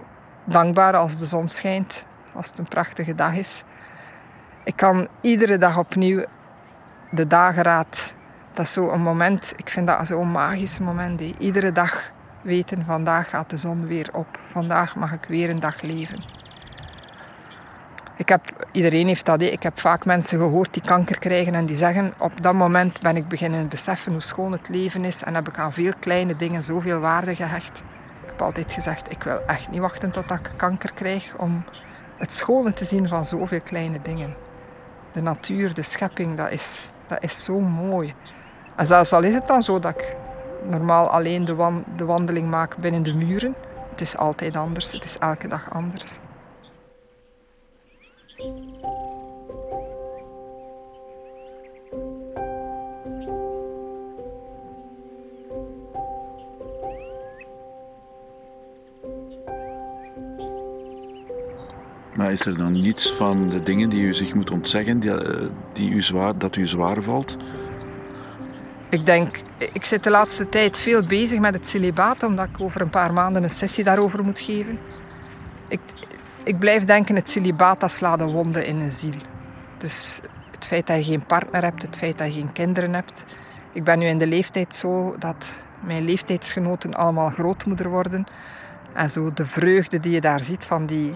[0.44, 2.06] dankbaar als de zon schijnt.
[2.34, 3.64] Als het een prachtige dag is.
[4.64, 6.26] Ik kan iedere dag opnieuw
[7.12, 8.16] de dageraad.
[8.54, 11.22] Dat is zo'n moment, ik vind dat zo'n magisch moment.
[11.22, 14.39] Iedere dag weten, vandaag gaat de zon weer op.
[14.52, 16.23] Vandaag mag ik weer een dag leven.
[18.17, 19.41] Ik heb, iedereen heeft dat.
[19.41, 23.15] Ik heb vaak mensen gehoord die kanker krijgen en die zeggen op dat moment ben
[23.15, 26.63] ik beginnen beseffen hoe schoon het leven is en heb ik aan veel kleine dingen
[26.63, 27.84] zoveel waarde gehecht.
[28.23, 31.63] Ik heb altijd gezegd, ik wil echt niet wachten tot ik kanker krijg om
[32.17, 34.36] het schone te zien van zoveel kleine dingen.
[35.12, 38.13] De natuur, de schepping, dat is, dat is zo mooi.
[38.75, 40.15] En zelfs al is het dan zo dat ik
[40.63, 43.56] normaal alleen de, de wandeling maak binnen de muren,
[43.89, 46.19] het is altijd anders, het is elke dag anders.
[62.15, 65.45] Maar is er dan niets van de dingen die u zich moet ontzeggen, die, eh,
[65.74, 67.38] die u zwaar, dat u zwaar valt?
[68.89, 69.39] Ik denk,
[69.73, 73.13] ik zit de laatste tijd veel bezig met het celibaat, omdat ik over een paar
[73.13, 74.80] maanden een sessie daarover moet geven.
[75.67, 75.80] Ik,
[76.43, 79.13] ik blijf denken, het celibaat slaat een wonde in een ziel.
[79.78, 80.19] Dus
[80.52, 83.25] het feit dat je geen partner hebt, het feit dat je geen kinderen hebt.
[83.73, 88.25] Ik ben nu in de leeftijd zo dat mijn leeftijdsgenoten allemaal grootmoeder worden.
[88.93, 91.13] En zo de vreugde die je daar ziet van die,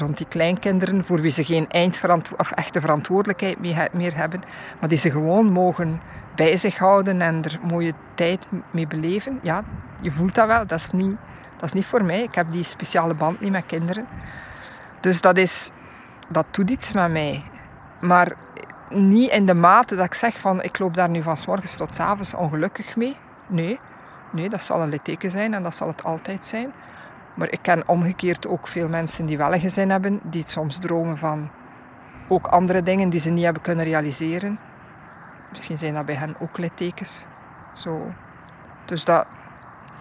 [0.00, 3.58] rond die kleinkinderen, voor wie ze geen eindverantwo of echte verantwoordelijkheid
[3.92, 4.42] meer hebben,
[4.80, 6.00] maar die ze gewoon mogen
[6.34, 9.38] bij zich houden en er mooie tijd mee beleven.
[9.42, 9.64] Ja,
[10.00, 10.66] je voelt dat wel.
[10.66, 11.16] Dat is niet,
[11.56, 12.22] dat is niet voor mij.
[12.22, 14.06] Ik heb die speciale band niet met kinderen.
[15.00, 15.70] Dus dat, is,
[16.28, 17.44] dat doet iets met mij.
[18.00, 18.32] Maar
[18.88, 21.76] niet in de mate dat ik zeg van ik loop daar nu van s morgens
[21.76, 23.16] tot s avonds ongelukkig mee.
[23.46, 23.80] Nee,
[24.32, 26.72] nee, dat zal een litteken zijn en dat zal het altijd zijn.
[27.34, 31.18] Maar ik ken omgekeerd ook veel mensen die wel een gezin hebben, die soms dromen
[31.18, 31.50] van
[32.28, 34.58] ook andere dingen die ze niet hebben kunnen realiseren.
[35.50, 37.26] Misschien zijn dat bij hen ook littekens.
[37.74, 38.14] Zo.
[38.84, 39.26] Dus dat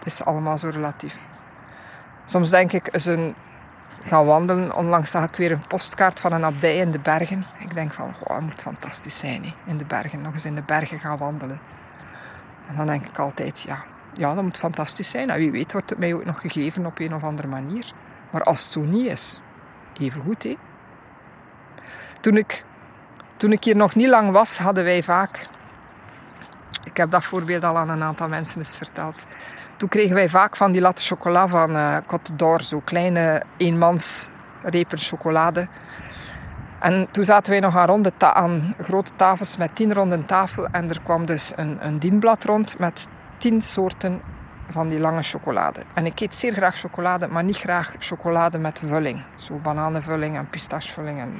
[0.03, 1.27] is allemaal zo relatief.
[2.25, 3.35] Soms denk ik, eens een
[4.03, 4.75] gaan wandelen.
[4.75, 7.45] Onlangs zag ik weer een postkaart van een abdij in de bergen.
[7.59, 10.21] Ik denk van, wow, dat moet fantastisch zijn, in de bergen.
[10.21, 11.59] Nog eens in de bergen gaan wandelen.
[12.67, 15.29] En dan denk ik altijd, ja, ja, dat moet fantastisch zijn.
[15.29, 17.91] En wie weet wordt het mij ook nog gegeven op een of andere manier.
[18.31, 19.41] Maar als het zo niet is,
[19.99, 20.55] even goed, hè.
[22.21, 22.65] Toen ik,
[23.37, 25.47] toen ik hier nog niet lang was, hadden wij vaak...
[26.83, 29.25] Ik heb dat voorbeeld al aan een aantal mensen eens verteld.
[29.77, 34.29] Toen kregen wij vaak van die latte chocola van uh, Côte d'Or, zo kleine eenmans
[34.61, 35.67] repen chocolade.
[36.79, 40.67] En toen zaten wij nog aan, ronde aan grote tafels met tien ronden tafel.
[40.71, 43.07] En er kwam dus een, een dienblad rond met
[43.39, 44.21] tien soorten
[44.69, 45.84] van die lange chocolade.
[45.93, 49.23] En ik eet zeer graag chocolade, maar niet graag chocolade met vulling.
[49.36, 51.19] Zo bananenvulling en pistachevulling.
[51.19, 51.34] En,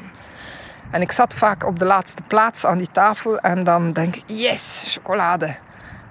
[0.92, 4.24] en ik zat vaak op de laatste plaats aan die tafel en dan denk ik,
[4.26, 5.56] yes, chocolade.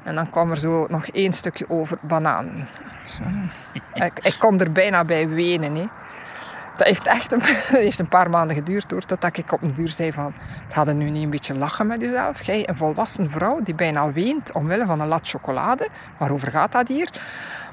[0.03, 2.69] En dan kwam er zo nog één stukje over bananen.
[3.95, 5.75] Ik, ik kon er bijna bij wenen.
[5.75, 5.89] Hè.
[6.79, 7.41] Dat heeft echt een,
[7.87, 10.35] heeft een paar maanden geduurd totdat ik op een duur zei van...
[10.69, 12.43] Ga nu niet een beetje lachen met jezelf?
[12.43, 15.89] Jij, een volwassen vrouw die bijna weent omwille van een lat chocolade.
[16.19, 17.11] Waarover gaat dat hier?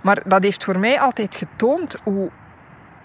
[0.01, 2.29] Maar dat heeft voor mij altijd getoond hoe,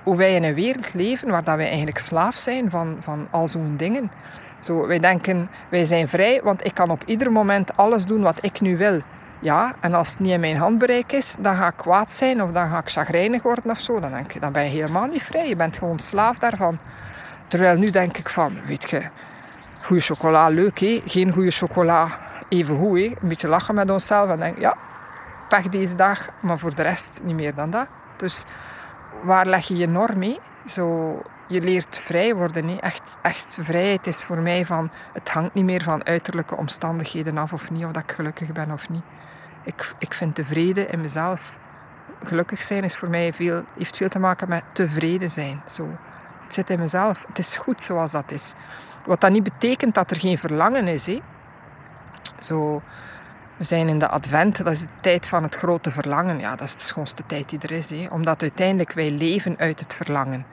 [0.02, 3.48] hoe wij in een wereld leven waar dat wij eigenlijk slaaf zijn van, van al
[3.48, 4.10] zo'n dingen.
[4.60, 8.44] Zo, wij denken, wij zijn vrij, want ik kan op ieder moment alles doen wat
[8.44, 9.00] ik nu wil.
[9.42, 12.50] Ja, en als het niet in mijn handbereik is, dan ga ik kwaad zijn of
[12.50, 14.00] dan ga ik chagrijnig worden of zo.
[14.00, 15.48] Dan denk ik, dan ben je helemaal niet vrij.
[15.48, 16.78] Je bent gewoon slaaf daarvan.
[17.46, 19.02] Terwijl nu denk ik van, weet je,
[19.82, 21.02] goede chocola, leuk hé.
[21.04, 22.08] Geen goede chocola,
[22.48, 23.04] even goed hé.
[23.04, 24.76] Een beetje lachen met onszelf en denk, ja,
[25.48, 27.86] pech deze dag, maar voor de rest niet meer dan dat.
[28.16, 28.44] Dus
[29.22, 30.38] waar leg je je norm mee?
[30.66, 32.68] Zo, je leert vrij worden.
[32.68, 32.74] Hè.
[32.74, 34.90] Echt, echt vrijheid is voor mij van...
[35.12, 37.84] Het hangt niet meer van uiterlijke omstandigheden af of niet.
[37.84, 39.02] Of dat ik gelukkig ben of niet.
[39.64, 41.56] Ik, ik vind tevreden in mezelf.
[42.24, 45.62] Gelukkig zijn is voor mij veel, heeft veel te maken met tevreden zijn.
[45.66, 45.98] Zo.
[46.42, 47.24] Het zit in mezelf.
[47.26, 48.54] Het is goed zoals dat is.
[49.06, 51.06] Wat dat niet betekent dat er geen verlangen is.
[51.06, 51.20] Hè.
[52.38, 52.82] Zo,
[53.56, 56.38] we zijn in de advent, dat is de tijd van het grote verlangen.
[56.38, 57.90] Ja, dat is de schoonste tijd die er is.
[57.90, 58.06] Hè.
[58.10, 60.46] Omdat uiteindelijk wij leven uit het verlangen.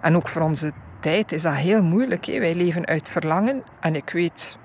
[0.00, 2.24] En ook voor onze tijd is dat heel moeilijk.
[2.24, 2.38] Hè.
[2.38, 3.62] Wij leven uit verlangen.
[3.80, 4.58] En ik weet,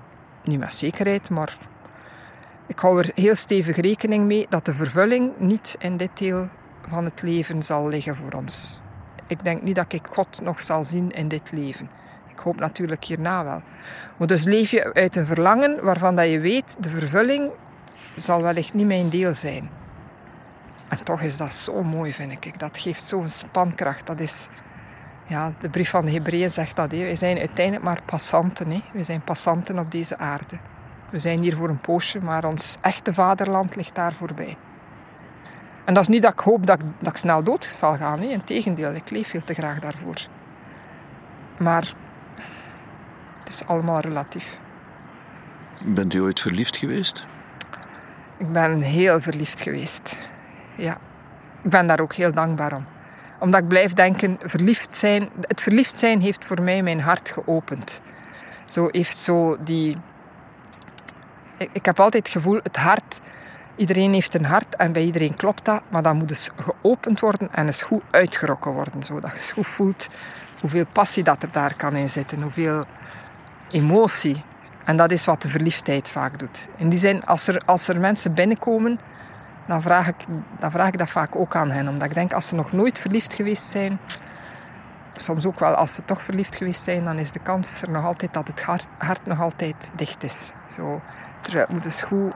[0.44, 1.56] niet met zekerheid, maar
[2.66, 6.48] ik hou er heel stevig rekening mee dat de vervulling niet in dit deel
[6.88, 8.80] van het leven zal liggen voor ons.
[9.26, 11.90] Ik denk niet dat ik God nog zal zien in dit leven.
[12.30, 13.62] Ik hoop natuurlijk hierna wel.
[14.16, 17.50] Maar dus leef je uit een verlangen waarvan dat je weet, de vervulling
[18.16, 19.70] zal wellicht niet mijn deel zijn.
[20.88, 22.58] En toch is dat zo mooi, vind ik.
[22.58, 24.06] Dat geeft zo'n spankracht.
[24.06, 24.48] Dat is,
[25.26, 26.90] ja, de brief van de Hebreeën zegt dat.
[26.90, 28.70] Wij zijn uiteindelijk maar passanten.
[28.70, 28.82] Hè.
[28.92, 30.58] We zijn passanten op deze aarde.
[31.16, 34.56] We zijn hier voor een poosje, maar ons echte vaderland ligt daar voorbij.
[35.84, 38.18] En dat is niet dat ik hoop dat ik, dat ik snel dood zal gaan.
[38.18, 38.30] Nee.
[38.30, 40.16] Integendeel, ik leef veel te graag daarvoor.
[41.58, 41.94] Maar
[43.38, 44.58] het is allemaal relatief.
[45.84, 47.26] Bent u ooit verliefd geweest?
[48.36, 50.30] Ik ben heel verliefd geweest.
[50.76, 50.96] Ja.
[51.62, 52.86] Ik ben daar ook heel dankbaar om.
[53.38, 58.00] Omdat ik blijf denken, verliefd zijn, het verliefd zijn heeft voor mij mijn hart geopend.
[58.66, 59.96] Zo heeft zo die
[61.58, 63.20] ik heb altijd het gevoel, het hart,
[63.76, 67.48] iedereen heeft een hart en bij iedereen klopt dat, maar dat moet dus geopend worden
[67.52, 70.08] en eens goed uitgerokken worden, zodat je goed voelt
[70.60, 72.84] hoeveel passie dat er daar kan in zitten, hoeveel
[73.70, 74.44] emotie.
[74.84, 76.68] En dat is wat de verliefdheid vaak doet.
[76.76, 79.00] In die zin, als er, als er mensen binnenkomen,
[79.66, 80.24] dan vraag, ik,
[80.58, 81.88] dan vraag ik dat vaak ook aan hen.
[81.88, 83.98] Omdat ik denk, als ze nog nooit verliefd geweest zijn,
[85.16, 88.04] soms ook wel als ze toch verliefd geweest zijn, dan is de kans er nog
[88.04, 90.52] altijd dat het hart, hart nog altijd dicht is.
[90.66, 91.00] Zo,
[91.68, 92.34] moet dus goed...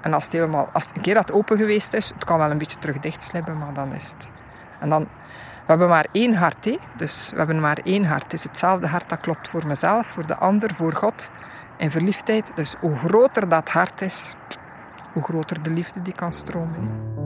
[0.00, 2.58] En als het, helemaal, als een keer dat open geweest is, het kan wel een
[2.58, 4.30] beetje terug dichtslippen, maar dan is het...
[4.80, 5.08] En dan...
[5.60, 8.22] We hebben maar één hart, dus we hebben maar één hart.
[8.22, 11.30] Het is hetzelfde hart dat klopt voor mezelf, voor de ander, voor God.
[11.76, 14.34] En verliefdheid, dus hoe groter dat hart is,
[15.12, 17.19] hoe groter de liefde die kan stromen.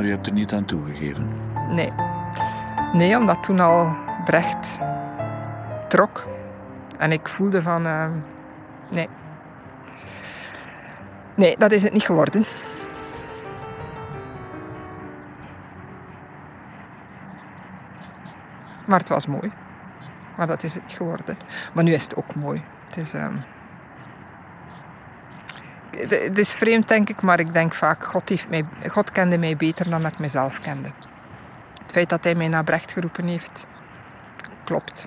[0.00, 1.28] Maar u hebt er niet aan toegegeven.
[1.68, 1.92] Nee.
[2.92, 4.80] Nee, omdat toen al Brecht
[5.88, 6.26] trok.
[6.98, 7.86] En ik voelde van...
[7.86, 8.06] Uh,
[8.90, 9.08] nee.
[11.34, 12.44] Nee, dat is het niet geworden.
[18.86, 19.52] Maar het was mooi.
[20.36, 21.36] Maar dat is het niet geworden.
[21.72, 22.62] Maar nu is het ook mooi.
[22.86, 23.14] Het is...
[23.14, 23.42] Um...
[26.08, 29.56] Het is vreemd, denk ik, maar ik denk vaak, God, heeft mij, God kende mij
[29.56, 30.88] beter dan ik mezelf kende.
[31.82, 33.66] Het feit dat hij mij naar Brecht geroepen heeft,
[34.64, 35.06] klopt.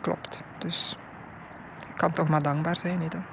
[0.00, 0.42] Klopt.
[0.58, 0.96] Dus
[1.78, 3.00] ik kan toch maar dankbaar zijn.
[3.00, 3.24] Hè, dan.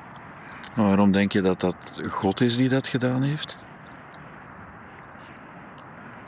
[0.73, 1.75] Maar waarom denk je dat dat
[2.09, 3.57] God is die dat gedaan heeft?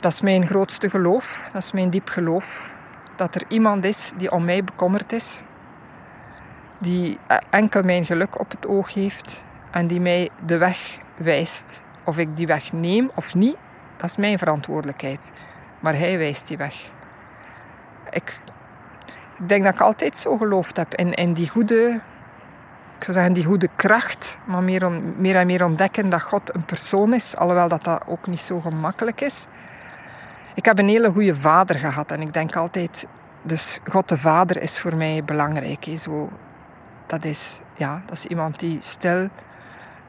[0.00, 1.42] Dat is mijn grootste geloof.
[1.52, 2.70] Dat is mijn diep geloof.
[3.16, 5.44] Dat er iemand is die om mij bekommerd is.
[6.78, 7.18] Die
[7.50, 9.44] enkel mijn geluk op het oog heeft.
[9.70, 11.84] En die mij de weg wijst.
[12.04, 13.56] Of ik die weg neem of niet,
[13.96, 15.32] dat is mijn verantwoordelijkheid.
[15.80, 16.90] Maar hij wijst die weg.
[18.10, 18.40] Ik,
[19.38, 22.00] ik denk dat ik altijd zo geloofd heb in, in die goede
[22.98, 26.64] ik zou zeggen, die goede kracht, maar meer, meer en meer ontdekken dat God een
[26.64, 29.46] persoon is, alhoewel dat, dat ook niet zo gemakkelijk is.
[30.54, 33.06] Ik heb een hele goede vader gehad en ik denk altijd,
[33.42, 35.86] dus God de Vader is voor mij belangrijk.
[35.96, 36.30] Zo,
[37.06, 39.28] dat, is, ja, dat is iemand die stil,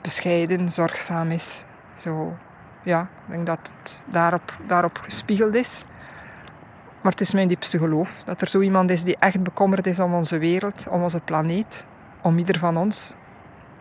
[0.01, 1.65] bescheiden, zorgzaam is.
[1.93, 2.37] Zo,
[2.83, 5.83] ja, ik denk dat het daarop, daarop gespiegeld is.
[7.01, 9.99] Maar het is mijn diepste geloof dat er zo iemand is die echt bekommerd is
[9.99, 11.85] om onze wereld, om onze planeet,
[12.21, 13.15] om ieder van ons,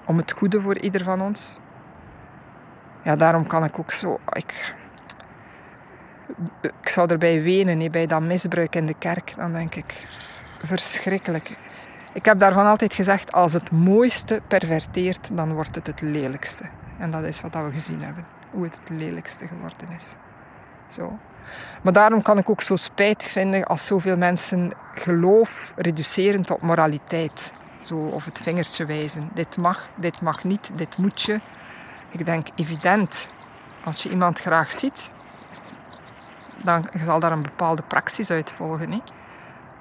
[0.04, 1.58] om het goede voor ieder van ons.
[3.02, 4.18] Ja, daarom kan ik ook zo.
[4.32, 4.74] Ik,
[6.60, 9.34] ik zou erbij wenen, bij dat misbruik in de kerk.
[9.36, 10.06] Dan denk ik,
[10.62, 11.56] verschrikkelijk.
[12.18, 16.64] Ik heb daarvan altijd gezegd, als het mooiste perverteert, dan wordt het het lelijkste.
[16.98, 20.14] En dat is wat we gezien hebben, hoe het het lelijkste geworden is.
[20.86, 21.18] Zo.
[21.82, 27.52] Maar daarom kan ik ook zo spijtig vinden als zoveel mensen geloof reduceren tot moraliteit.
[27.82, 29.30] Zo, of het vingertje wijzen.
[29.34, 31.40] Dit mag, dit mag niet, dit moet je.
[32.10, 33.30] Ik denk evident,
[33.84, 35.12] als je iemand graag ziet,
[36.62, 39.02] dan zal daar een bepaalde praxis uit volgen.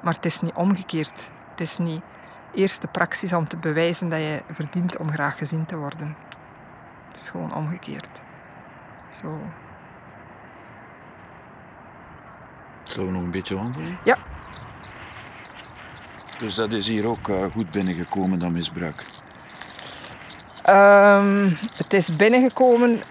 [0.02, 1.32] Maar het is niet omgekeerd.
[1.52, 2.02] Het is niet
[2.58, 6.16] eerst de praxis om te bewijzen dat je verdient om graag gezien te worden.
[7.08, 8.22] Het is gewoon omgekeerd.
[9.10, 9.42] Zo.
[12.84, 13.98] Zullen we nog een beetje wandelen?
[14.04, 14.18] Ja,
[16.40, 19.04] dus dat is hier ook uh, goed binnengekomen, dat misbruik?
[20.70, 23.02] Um, het is binnengekomen.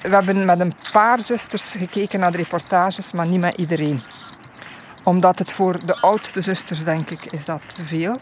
[0.00, 4.00] We hebben met een paar zusters gekeken naar de reportages, maar niet met iedereen.
[5.02, 8.18] Omdat het voor de oudste zusters, denk ik, is dat te veel.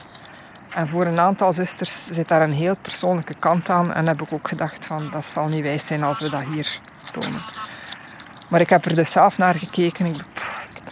[0.74, 3.92] En voor een aantal zusters zit daar een heel persoonlijke kant aan.
[3.92, 6.78] En heb ik ook gedacht van, dat zal niet wijs zijn als we dat hier
[7.12, 7.40] tonen.
[8.48, 10.06] Maar ik heb er dus zelf naar gekeken.
[10.06, 10.16] Ik,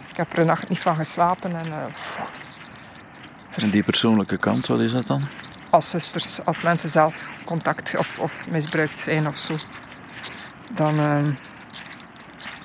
[0.09, 1.55] ik heb er een nacht niet van geslapen.
[1.55, 5.21] En, uh, en die persoonlijke kant, wat is dat dan?
[5.69, 9.55] Als zusters, als mensen zelf contact of, of misbruikt zijn of zo,
[10.73, 11.17] dan, uh,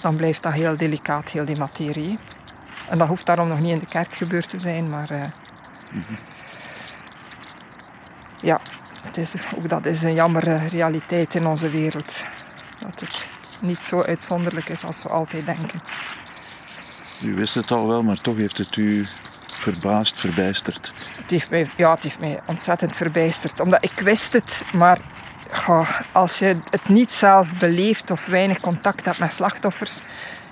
[0.00, 2.18] dan blijft dat heel delicaat, heel die materie.
[2.88, 5.18] En dat hoeft daarom nog niet in de kerk gebeurd te zijn, maar uh,
[5.90, 6.16] mm -hmm.
[8.44, 8.60] Ja,
[9.06, 12.26] het is, ook dat is een jammer realiteit in onze wereld.
[12.78, 13.26] Dat het
[13.60, 15.80] niet zo uitzonderlijk is als we altijd denken.
[17.22, 19.06] U wist het al wel, maar toch heeft het u
[19.46, 20.92] verbaasd, verbijsterd?
[21.20, 23.60] Het heeft mij, ja, het heeft mij ontzettend verbijsterd.
[23.60, 24.98] Omdat ik wist het, maar
[26.12, 30.00] als je het niet zelf beleeft of weinig contact hebt met slachtoffers,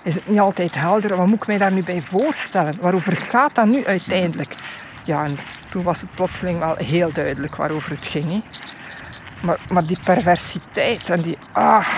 [0.02, 1.16] is het niet altijd helder.
[1.16, 2.76] Wat moet ik mij daar nu bij voorstellen?
[2.80, 4.54] Waarover gaat dat nu uiteindelijk?
[5.04, 5.36] Ja, en
[5.72, 8.44] toen was het plotseling wel heel duidelijk waarover het ging.
[9.42, 11.38] Maar, maar die perversiteit en die...
[11.52, 11.88] Ah,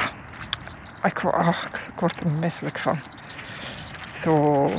[1.02, 3.00] ik, ah, ik word er misselijk van.
[4.16, 4.70] Zo...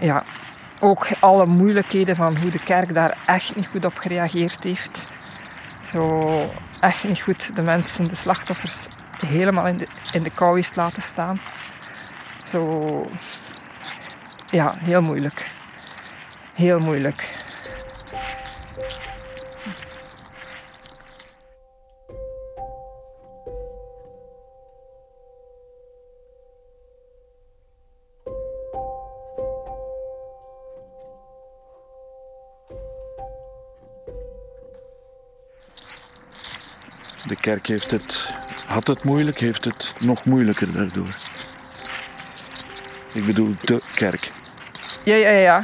[0.00, 0.22] Ja,
[0.80, 5.06] ook alle moeilijkheden van hoe de kerk daar echt niet goed op gereageerd heeft.
[5.90, 8.86] Zo echt niet goed de mensen, de slachtoffers,
[9.26, 11.40] helemaal in de, in de kou heeft laten staan.
[12.44, 13.06] Zo,
[14.50, 15.50] ja, heel moeilijk.
[16.54, 17.43] Heel moeilijk.
[37.44, 38.34] Kerk heeft het,
[38.66, 41.16] had het moeilijk, heeft het nog moeilijker daardoor.
[43.14, 44.30] Ik bedoel de kerk.
[45.02, 45.56] Ja, ja, ja.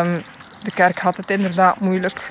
[0.00, 0.22] Um,
[0.62, 2.30] de kerk had het inderdaad moeilijk.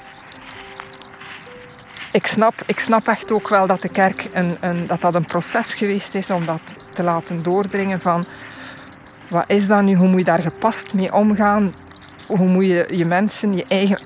[2.12, 5.26] ik, snap, ik snap echt ook wel dat de kerk een, een, dat dat een
[5.26, 8.26] proces geweest is om dat te laten doordringen van
[9.28, 11.74] wat is dat nu, hoe moet je daar gepast mee omgaan,
[12.26, 14.00] hoe moet je je mensen, je eigen...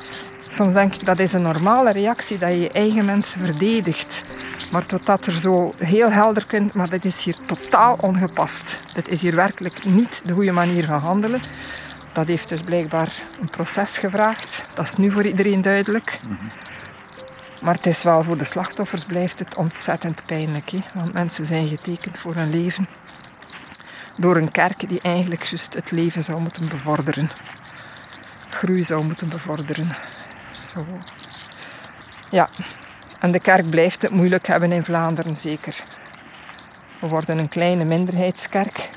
[0.54, 4.24] Soms denk ik dat is een normale reactie dat je je eigen mensen verdedigt.
[4.72, 8.80] Maar totdat er zo heel helder kunt, maar dit is hier totaal ongepast.
[8.93, 11.41] Dit is hier werkelijk niet de goede manier van handelen.
[12.12, 14.64] Dat heeft dus blijkbaar een proces gevraagd.
[14.74, 16.20] Dat is nu voor iedereen duidelijk.
[17.62, 20.70] Maar het is wel voor de slachtoffers blijft het ontzettend pijnlijk.
[20.70, 20.80] Hè?
[20.93, 22.88] Want mensen zijn getekend voor hun leven.
[24.18, 27.30] Door een kerk die eigenlijk juist het leven zou moeten bevorderen.
[28.49, 29.91] Groei zou moeten bevorderen.
[32.30, 32.49] Ja,
[33.19, 35.84] en de kerk blijft het moeilijk hebben in Vlaanderen, zeker.
[36.99, 38.89] We worden een kleine minderheidskerk.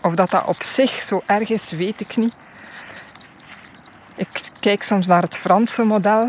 [0.00, 2.34] Of dat dat op zich zo erg is, weet ik niet.
[4.14, 4.28] Ik
[4.60, 6.28] kijk soms naar het Franse model.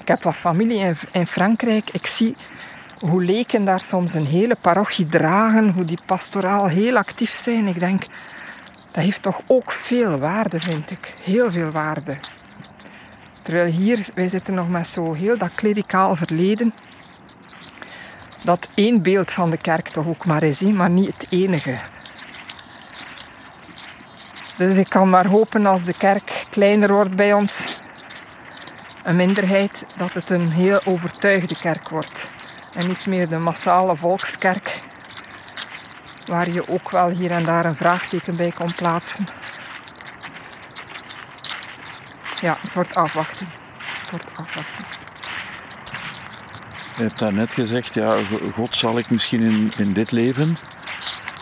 [0.00, 1.90] Ik heb wat familie in, in Frankrijk.
[1.90, 2.36] Ik zie
[3.00, 7.66] hoe leken daar soms een hele parochie dragen, hoe die pastoraal heel actief zijn.
[7.66, 8.02] Ik denk,
[8.98, 11.14] dat heeft toch ook veel waarde, vind ik.
[11.22, 12.16] Heel veel waarde.
[13.42, 16.74] Terwijl hier, wij zitten nog met zo heel dat klericaal verleden.
[18.44, 21.74] Dat één beeld van de kerk toch ook maar is, maar niet het enige.
[24.56, 27.80] Dus ik kan maar hopen als de kerk kleiner wordt bij ons,
[29.02, 32.30] een minderheid, dat het een heel overtuigde kerk wordt.
[32.74, 34.80] En niet meer de massale volkskerk,
[36.28, 39.26] waar je ook wel hier en daar een vraagteken bij kon plaatsen.
[42.40, 43.46] Ja, het wordt afwachten.
[43.78, 44.84] Het wordt afwachten.
[46.96, 48.16] Je hebt daarnet gezegd, ja,
[48.54, 50.56] God zal ik misschien in, in dit leven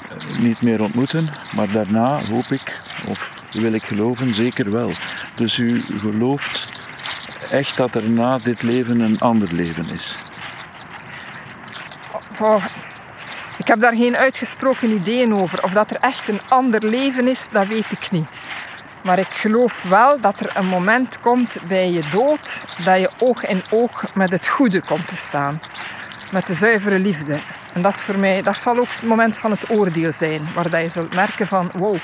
[0.08, 4.90] eh, niet meer ontmoeten, maar daarna hoop ik, of wil ik geloven, zeker wel.
[5.34, 6.80] Dus u gelooft
[7.50, 10.16] echt dat er na dit leven een ander leven is?
[13.66, 15.64] Ik heb daar geen uitgesproken ideeën over.
[15.64, 18.28] Of dat er echt een ander leven is, dat weet ik niet.
[19.02, 22.50] Maar ik geloof wel dat er een moment komt bij je dood
[22.84, 25.60] dat je oog in oog met het goede komt te staan.
[26.32, 27.38] Met de zuivere liefde.
[27.72, 30.40] En dat is voor mij, dat zal ook het moment van het oordeel zijn.
[30.54, 31.96] Waar dat je zult merken van, wow,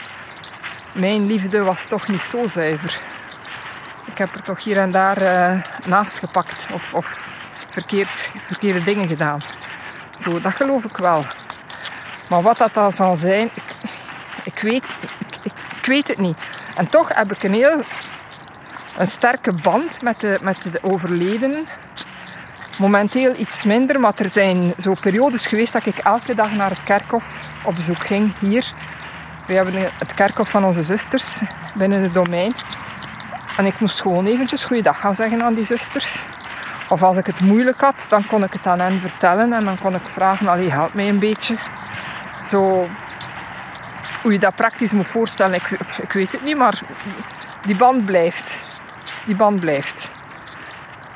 [0.94, 3.00] mijn liefde was toch niet zo zuiver.
[4.04, 6.66] Ik heb er toch hier en daar uh, naast gepakt.
[6.72, 7.28] Of, of
[7.70, 9.40] verkeerd, verkeerde dingen gedaan.
[10.18, 11.24] Zo, dat geloof ik wel.
[12.32, 13.62] Maar wat dat dan zal zijn, ik,
[14.42, 14.86] ik, weet,
[15.42, 16.42] ik, weet het niet.
[16.76, 17.80] En toch heb ik een heel
[18.96, 21.66] een sterke band met de, met de overledenen.
[22.78, 26.84] Momenteel iets minder, maar er zijn zo periodes geweest dat ik elke dag naar het
[26.84, 28.72] kerkhof op bezoek ging hier.
[29.46, 31.40] We hebben het kerkhof van onze zusters
[31.74, 32.54] binnen het domein.
[33.56, 36.22] En ik moest gewoon eventjes goeiedag gaan zeggen aan die zusters.
[36.88, 39.78] Of als ik het moeilijk had, dan kon ik het aan hen vertellen en dan
[39.78, 41.56] kon ik vragen, allee, help mij een beetje.
[42.46, 42.88] Zo,
[44.22, 45.70] hoe je dat praktisch moet voorstellen, ik,
[46.02, 46.80] ik weet het niet, maar
[47.62, 48.60] die band blijft.
[49.24, 50.10] Die band blijft.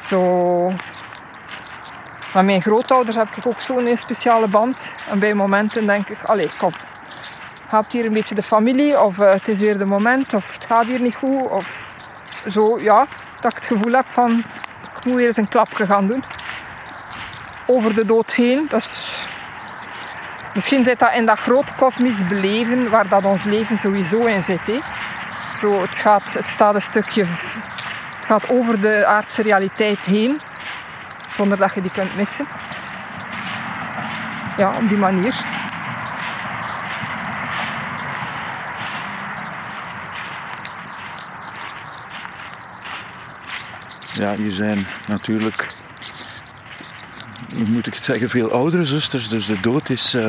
[0.02, 0.72] Zo.
[2.34, 4.88] Met mijn grootouders heb ik ook zo'n speciale band.
[5.10, 6.72] En bij momenten denk ik, allee, kom.
[7.68, 9.00] Gaat hier een beetje de familie?
[9.00, 10.34] Of uh, het is weer de moment?
[10.34, 11.48] Of het gaat hier niet goed?
[11.48, 11.90] Of
[12.48, 13.06] zo, ja.
[13.40, 14.44] Dat ik het gevoel heb van,
[14.96, 16.24] ik moet weer eens een klapje gaan doen.
[17.66, 18.66] Over de dood heen.
[18.70, 19.15] Dat is
[20.56, 24.60] Misschien zit dat in dat groot kosmisch beleven waar dat ons leven sowieso in zit.
[25.56, 27.24] Zo, het, gaat, het staat een stukje...
[28.16, 30.40] Het gaat over de aardse realiteit heen.
[31.34, 32.46] Zonder dat je die kunt missen.
[34.56, 35.34] Ja, op die manier.
[44.12, 45.66] Ja, je zijn natuurlijk
[47.64, 49.28] moet ik het zeggen, veel oudere zusters.
[49.28, 50.22] Dus de dood is uh,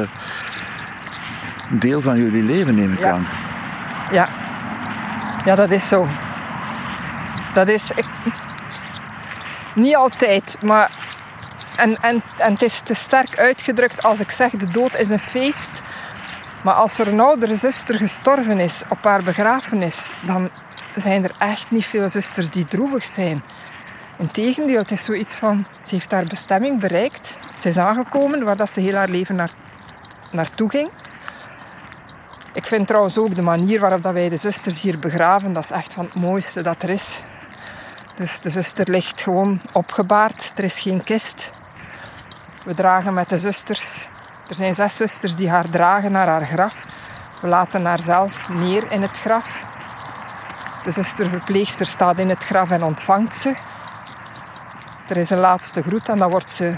[1.69, 3.27] een deel van jullie leven, neem ik aan.
[4.11, 4.29] Ja.
[5.45, 6.07] ja, dat is zo.
[7.53, 8.05] Dat is ik,
[9.73, 10.89] niet altijd, maar.
[11.75, 15.19] En, en, en het is te sterk uitgedrukt als ik zeg: de dood is een
[15.19, 15.81] feest.
[16.61, 20.49] Maar als er een oudere zuster gestorven is op haar begrafenis, dan
[20.95, 23.43] zijn er echt niet veel zusters die droevig zijn.
[24.19, 27.37] Integendeel, het is zoiets van, ze heeft haar bestemming bereikt.
[27.59, 29.51] Ze is aangekomen waar dat ze heel haar leven naar,
[30.31, 30.89] naartoe ging.
[32.53, 35.71] Ik vind trouwens ook de manier waarop dat wij de zusters hier begraven, dat is
[35.71, 37.21] echt van het mooiste dat er is.
[38.15, 41.49] Dus de zuster ligt gewoon opgebaard, er is geen kist.
[42.65, 44.07] We dragen met de zusters,
[44.49, 46.85] er zijn zes zusters die haar dragen naar haar graf.
[47.41, 49.59] We laten haar zelf neer in het graf.
[50.83, 53.55] De zusterverpleegster staat in het graf en ontvangt ze.
[55.09, 56.73] Er is een laatste groet en dan wordt, ze,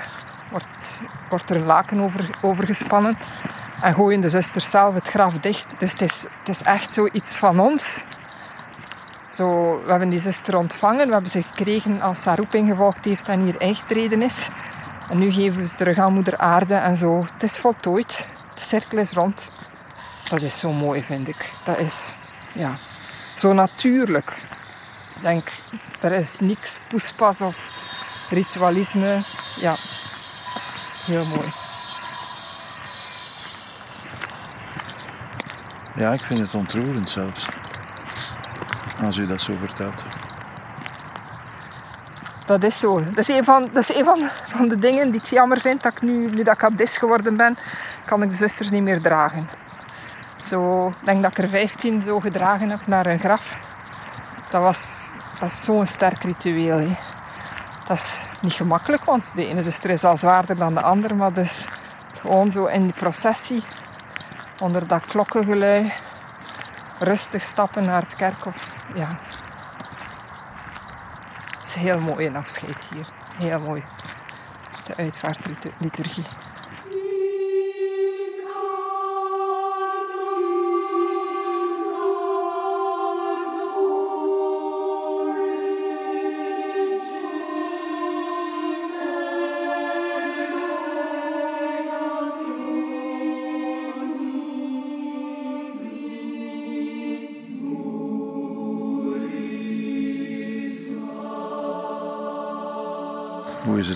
[0.51, 3.17] wordt, wordt er een laken over, over gespannen.
[3.81, 5.79] En gooien de zusters zelf het graf dicht.
[5.79, 8.03] Dus het is, het is echt zoiets van ons.
[9.29, 13.05] Zo, we hebben die zuster ontvangen, we hebben ze gekregen als ze haar roeping gevolgd
[13.05, 14.49] heeft en hier ingetreden is.
[15.09, 17.27] En nu geven we ze terug aan moeder aarde en zo.
[17.33, 18.27] Het is voltooid.
[18.53, 19.51] De cirkel is rond.
[20.29, 21.53] Dat is zo mooi, vind ik.
[21.65, 22.13] Dat is
[22.53, 22.73] ja,
[23.37, 24.33] zo natuurlijk.
[25.15, 25.49] Ik denk,
[26.01, 27.57] er is niks poespas of
[28.29, 29.21] ritualisme.
[29.55, 29.75] Ja,
[31.05, 31.47] heel mooi.
[35.95, 37.47] Ja, ik vind het ontroerend zelfs.
[39.03, 40.03] Als u dat zo vertelt.
[42.45, 43.03] Dat is zo.
[43.03, 45.81] Dat is een van, dat is een van, van de dingen die ik jammer vind.
[45.81, 47.57] Dat ik nu, nu dat ik abdis geworden ben,
[48.05, 49.49] kan ik de zusters niet meer dragen.
[50.41, 53.57] Zo, ik denk dat ik er 15 zo gedragen heb naar een graf.
[54.49, 56.77] Dat was, dat is zo'n sterk ritueel.
[56.77, 56.97] Hè.
[57.89, 61.13] Dat is niet gemakkelijk, want de ene zuster is al zwaarder dan de andere.
[61.13, 61.67] Maar dus
[62.19, 63.63] gewoon zo in die processie,
[64.59, 65.93] onder dat klokkengelui,
[66.99, 68.67] rustig stappen naar het kerkhof.
[68.95, 69.19] Ja.
[71.57, 73.07] Het is heel mooi een afscheid hier.
[73.37, 73.83] Heel mooi.
[74.83, 76.25] De uitvaartliturgie.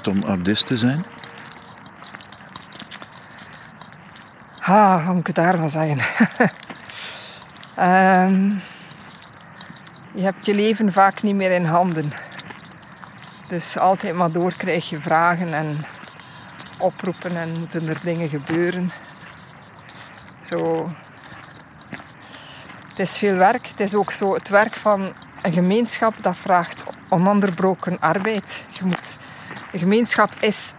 [0.07, 1.05] Om abdist te zijn?
[4.59, 5.99] Ah, wat moet ik daarvan zeggen?
[7.75, 8.49] Ehm,
[10.13, 12.11] je hebt je leven vaak niet meer in handen.
[13.47, 15.85] Dus altijd maar door krijg je vragen en
[16.77, 18.91] oproepen en moeten er dingen gebeuren.
[20.41, 20.89] Zo.
[22.89, 23.67] Het is veel werk.
[23.67, 28.65] Het is ook zo het werk van een gemeenschap dat vraagt ononderbroken arbeid.
[28.71, 29.17] Je moet,
[29.73, 30.73] een gemeenschap is,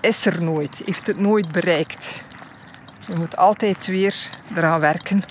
[0.00, 2.24] is er nooit, heeft het nooit bereikt.
[3.06, 4.14] Je moet altijd weer
[4.54, 5.22] eraan werken.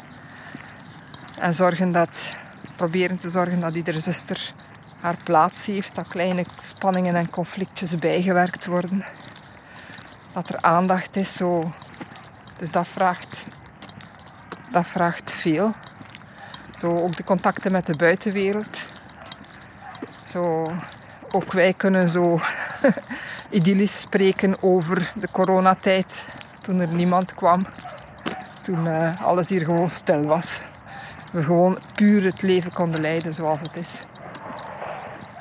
[1.40, 2.38] En zorgen dat,
[2.76, 4.54] proberen te zorgen dat iedere zuster
[5.00, 5.96] haar plaats heeft.
[5.96, 9.06] Dat kleine spanningen en conflictjes bijgewerkt worden.
[10.34, 11.36] Dat er aandacht is.
[11.36, 11.74] Zo.
[12.58, 13.48] Dus dat vraagt,
[14.72, 15.74] dat vraagt veel.
[16.76, 18.88] Zo ook de contacten met de buitenwereld.
[20.24, 20.72] Zo,
[21.32, 22.42] ook wij kunnen zo
[23.50, 26.28] idyllisch spreken over de coronatijd.
[26.62, 27.66] Toen er niemand kwam.
[28.62, 30.62] Toen uh, alles hier gewoon stil was.
[31.32, 34.04] We gewoon puur het leven konden leiden zoals het is.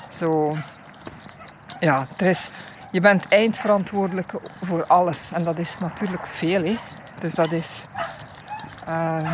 [0.09, 0.57] Zo,
[1.81, 2.07] ja,
[2.91, 4.33] je bent eindverantwoordelijk
[4.63, 5.31] voor alles.
[5.33, 6.65] En dat is natuurlijk veel.
[6.65, 6.77] Hè?
[7.19, 7.85] Dus dat is
[8.89, 9.33] uh,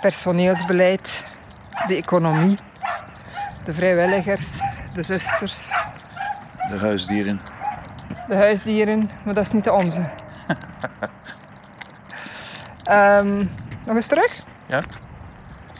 [0.00, 1.26] personeelsbeleid,
[1.86, 2.56] de economie,
[3.70, 4.60] de vrijwilligers,
[4.92, 5.68] de zusters.
[6.70, 7.40] De huisdieren.
[8.28, 10.10] De huisdieren, maar dat is niet de onze.
[12.90, 13.50] um,
[13.86, 14.42] nog eens terug?
[14.66, 14.82] Ja.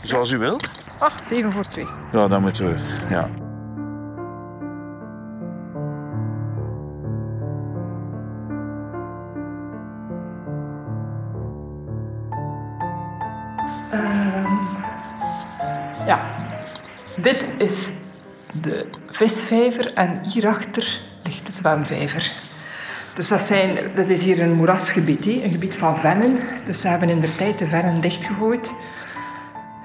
[0.03, 0.69] Zoals u wilt.
[0.99, 1.87] Ah, 7 voor 2.
[2.13, 2.75] Ja, dan moeten we.
[3.09, 3.29] Ja.
[19.27, 22.33] Visvijver en hierachter ligt de zwemvijver.
[23.15, 26.39] Dus dat, zijn, dat is hier een moerasgebied, een gebied van vennen.
[26.65, 28.75] Dus ze hebben in de tijd de vennen dichtgegooid.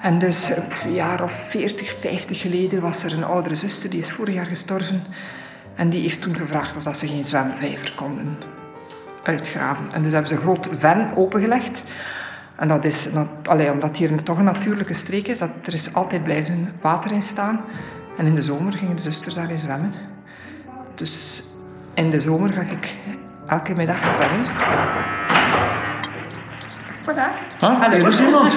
[0.01, 0.49] En dus
[0.83, 4.45] een jaar of 40, 50 geleden was er een oudere zuster, die is vorig jaar
[4.45, 5.03] gestorven.
[5.75, 8.37] En die heeft toen gevraagd of dat ze geen zwemvijver konden
[9.23, 9.85] uitgraven.
[9.91, 11.83] En dus hebben ze een groot ven opengelegd.
[12.55, 13.27] En dat is, dat,
[13.71, 17.61] omdat hier toch een natuurlijke streek is, dat er is altijd blijven water in staan.
[18.17, 19.91] En in de zomer gingen de zusters daarin zwemmen.
[20.95, 21.43] Dus
[21.93, 22.93] in de zomer ga ik
[23.47, 24.45] elke middag zwemmen.
[27.01, 27.29] Voilà.
[27.59, 27.95] Ah, Hallo.
[27.95, 28.53] Er is iemand.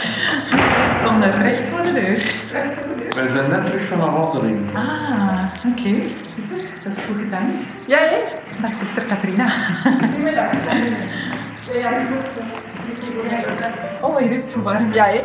[0.88, 2.34] We stonden recht voor de deur.
[2.52, 3.14] Recht voor de deur.
[3.14, 4.76] Wij zijn net terug van een wandeling.
[4.76, 5.78] Ah, oké.
[5.78, 6.08] Okay.
[6.26, 6.56] Super.
[6.84, 7.50] Dat is goed gedaan.
[7.86, 8.16] Ja, hè?
[8.60, 9.48] Dag, zuster Katrina.
[9.82, 10.50] Goedemiddag.
[11.72, 12.06] Ja, hier
[14.38, 14.92] is het warm.
[14.92, 15.18] Ja, hè?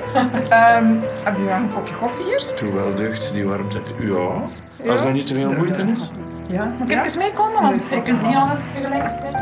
[0.80, 2.58] um, heb je een kopje koffie eerst?
[2.58, 3.80] Toe wel deugd, die warmte.
[4.00, 4.92] Ja.
[4.92, 6.10] Als dat niet te veel moeite is.
[6.48, 9.36] Ja, moet ik even meekomen, want ik kan niet alles tegelijkertijd.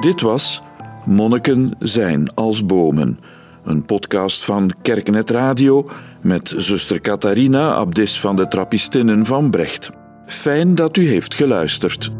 [0.00, 0.62] Dit was
[1.04, 3.18] Monniken zijn als bomen.
[3.64, 5.88] Een podcast van Kerknet Radio
[6.20, 9.90] met zuster Catharina, abdis van de Trappistinnen van Brecht.
[10.26, 12.10] Fijn dat u heeft geluisterd.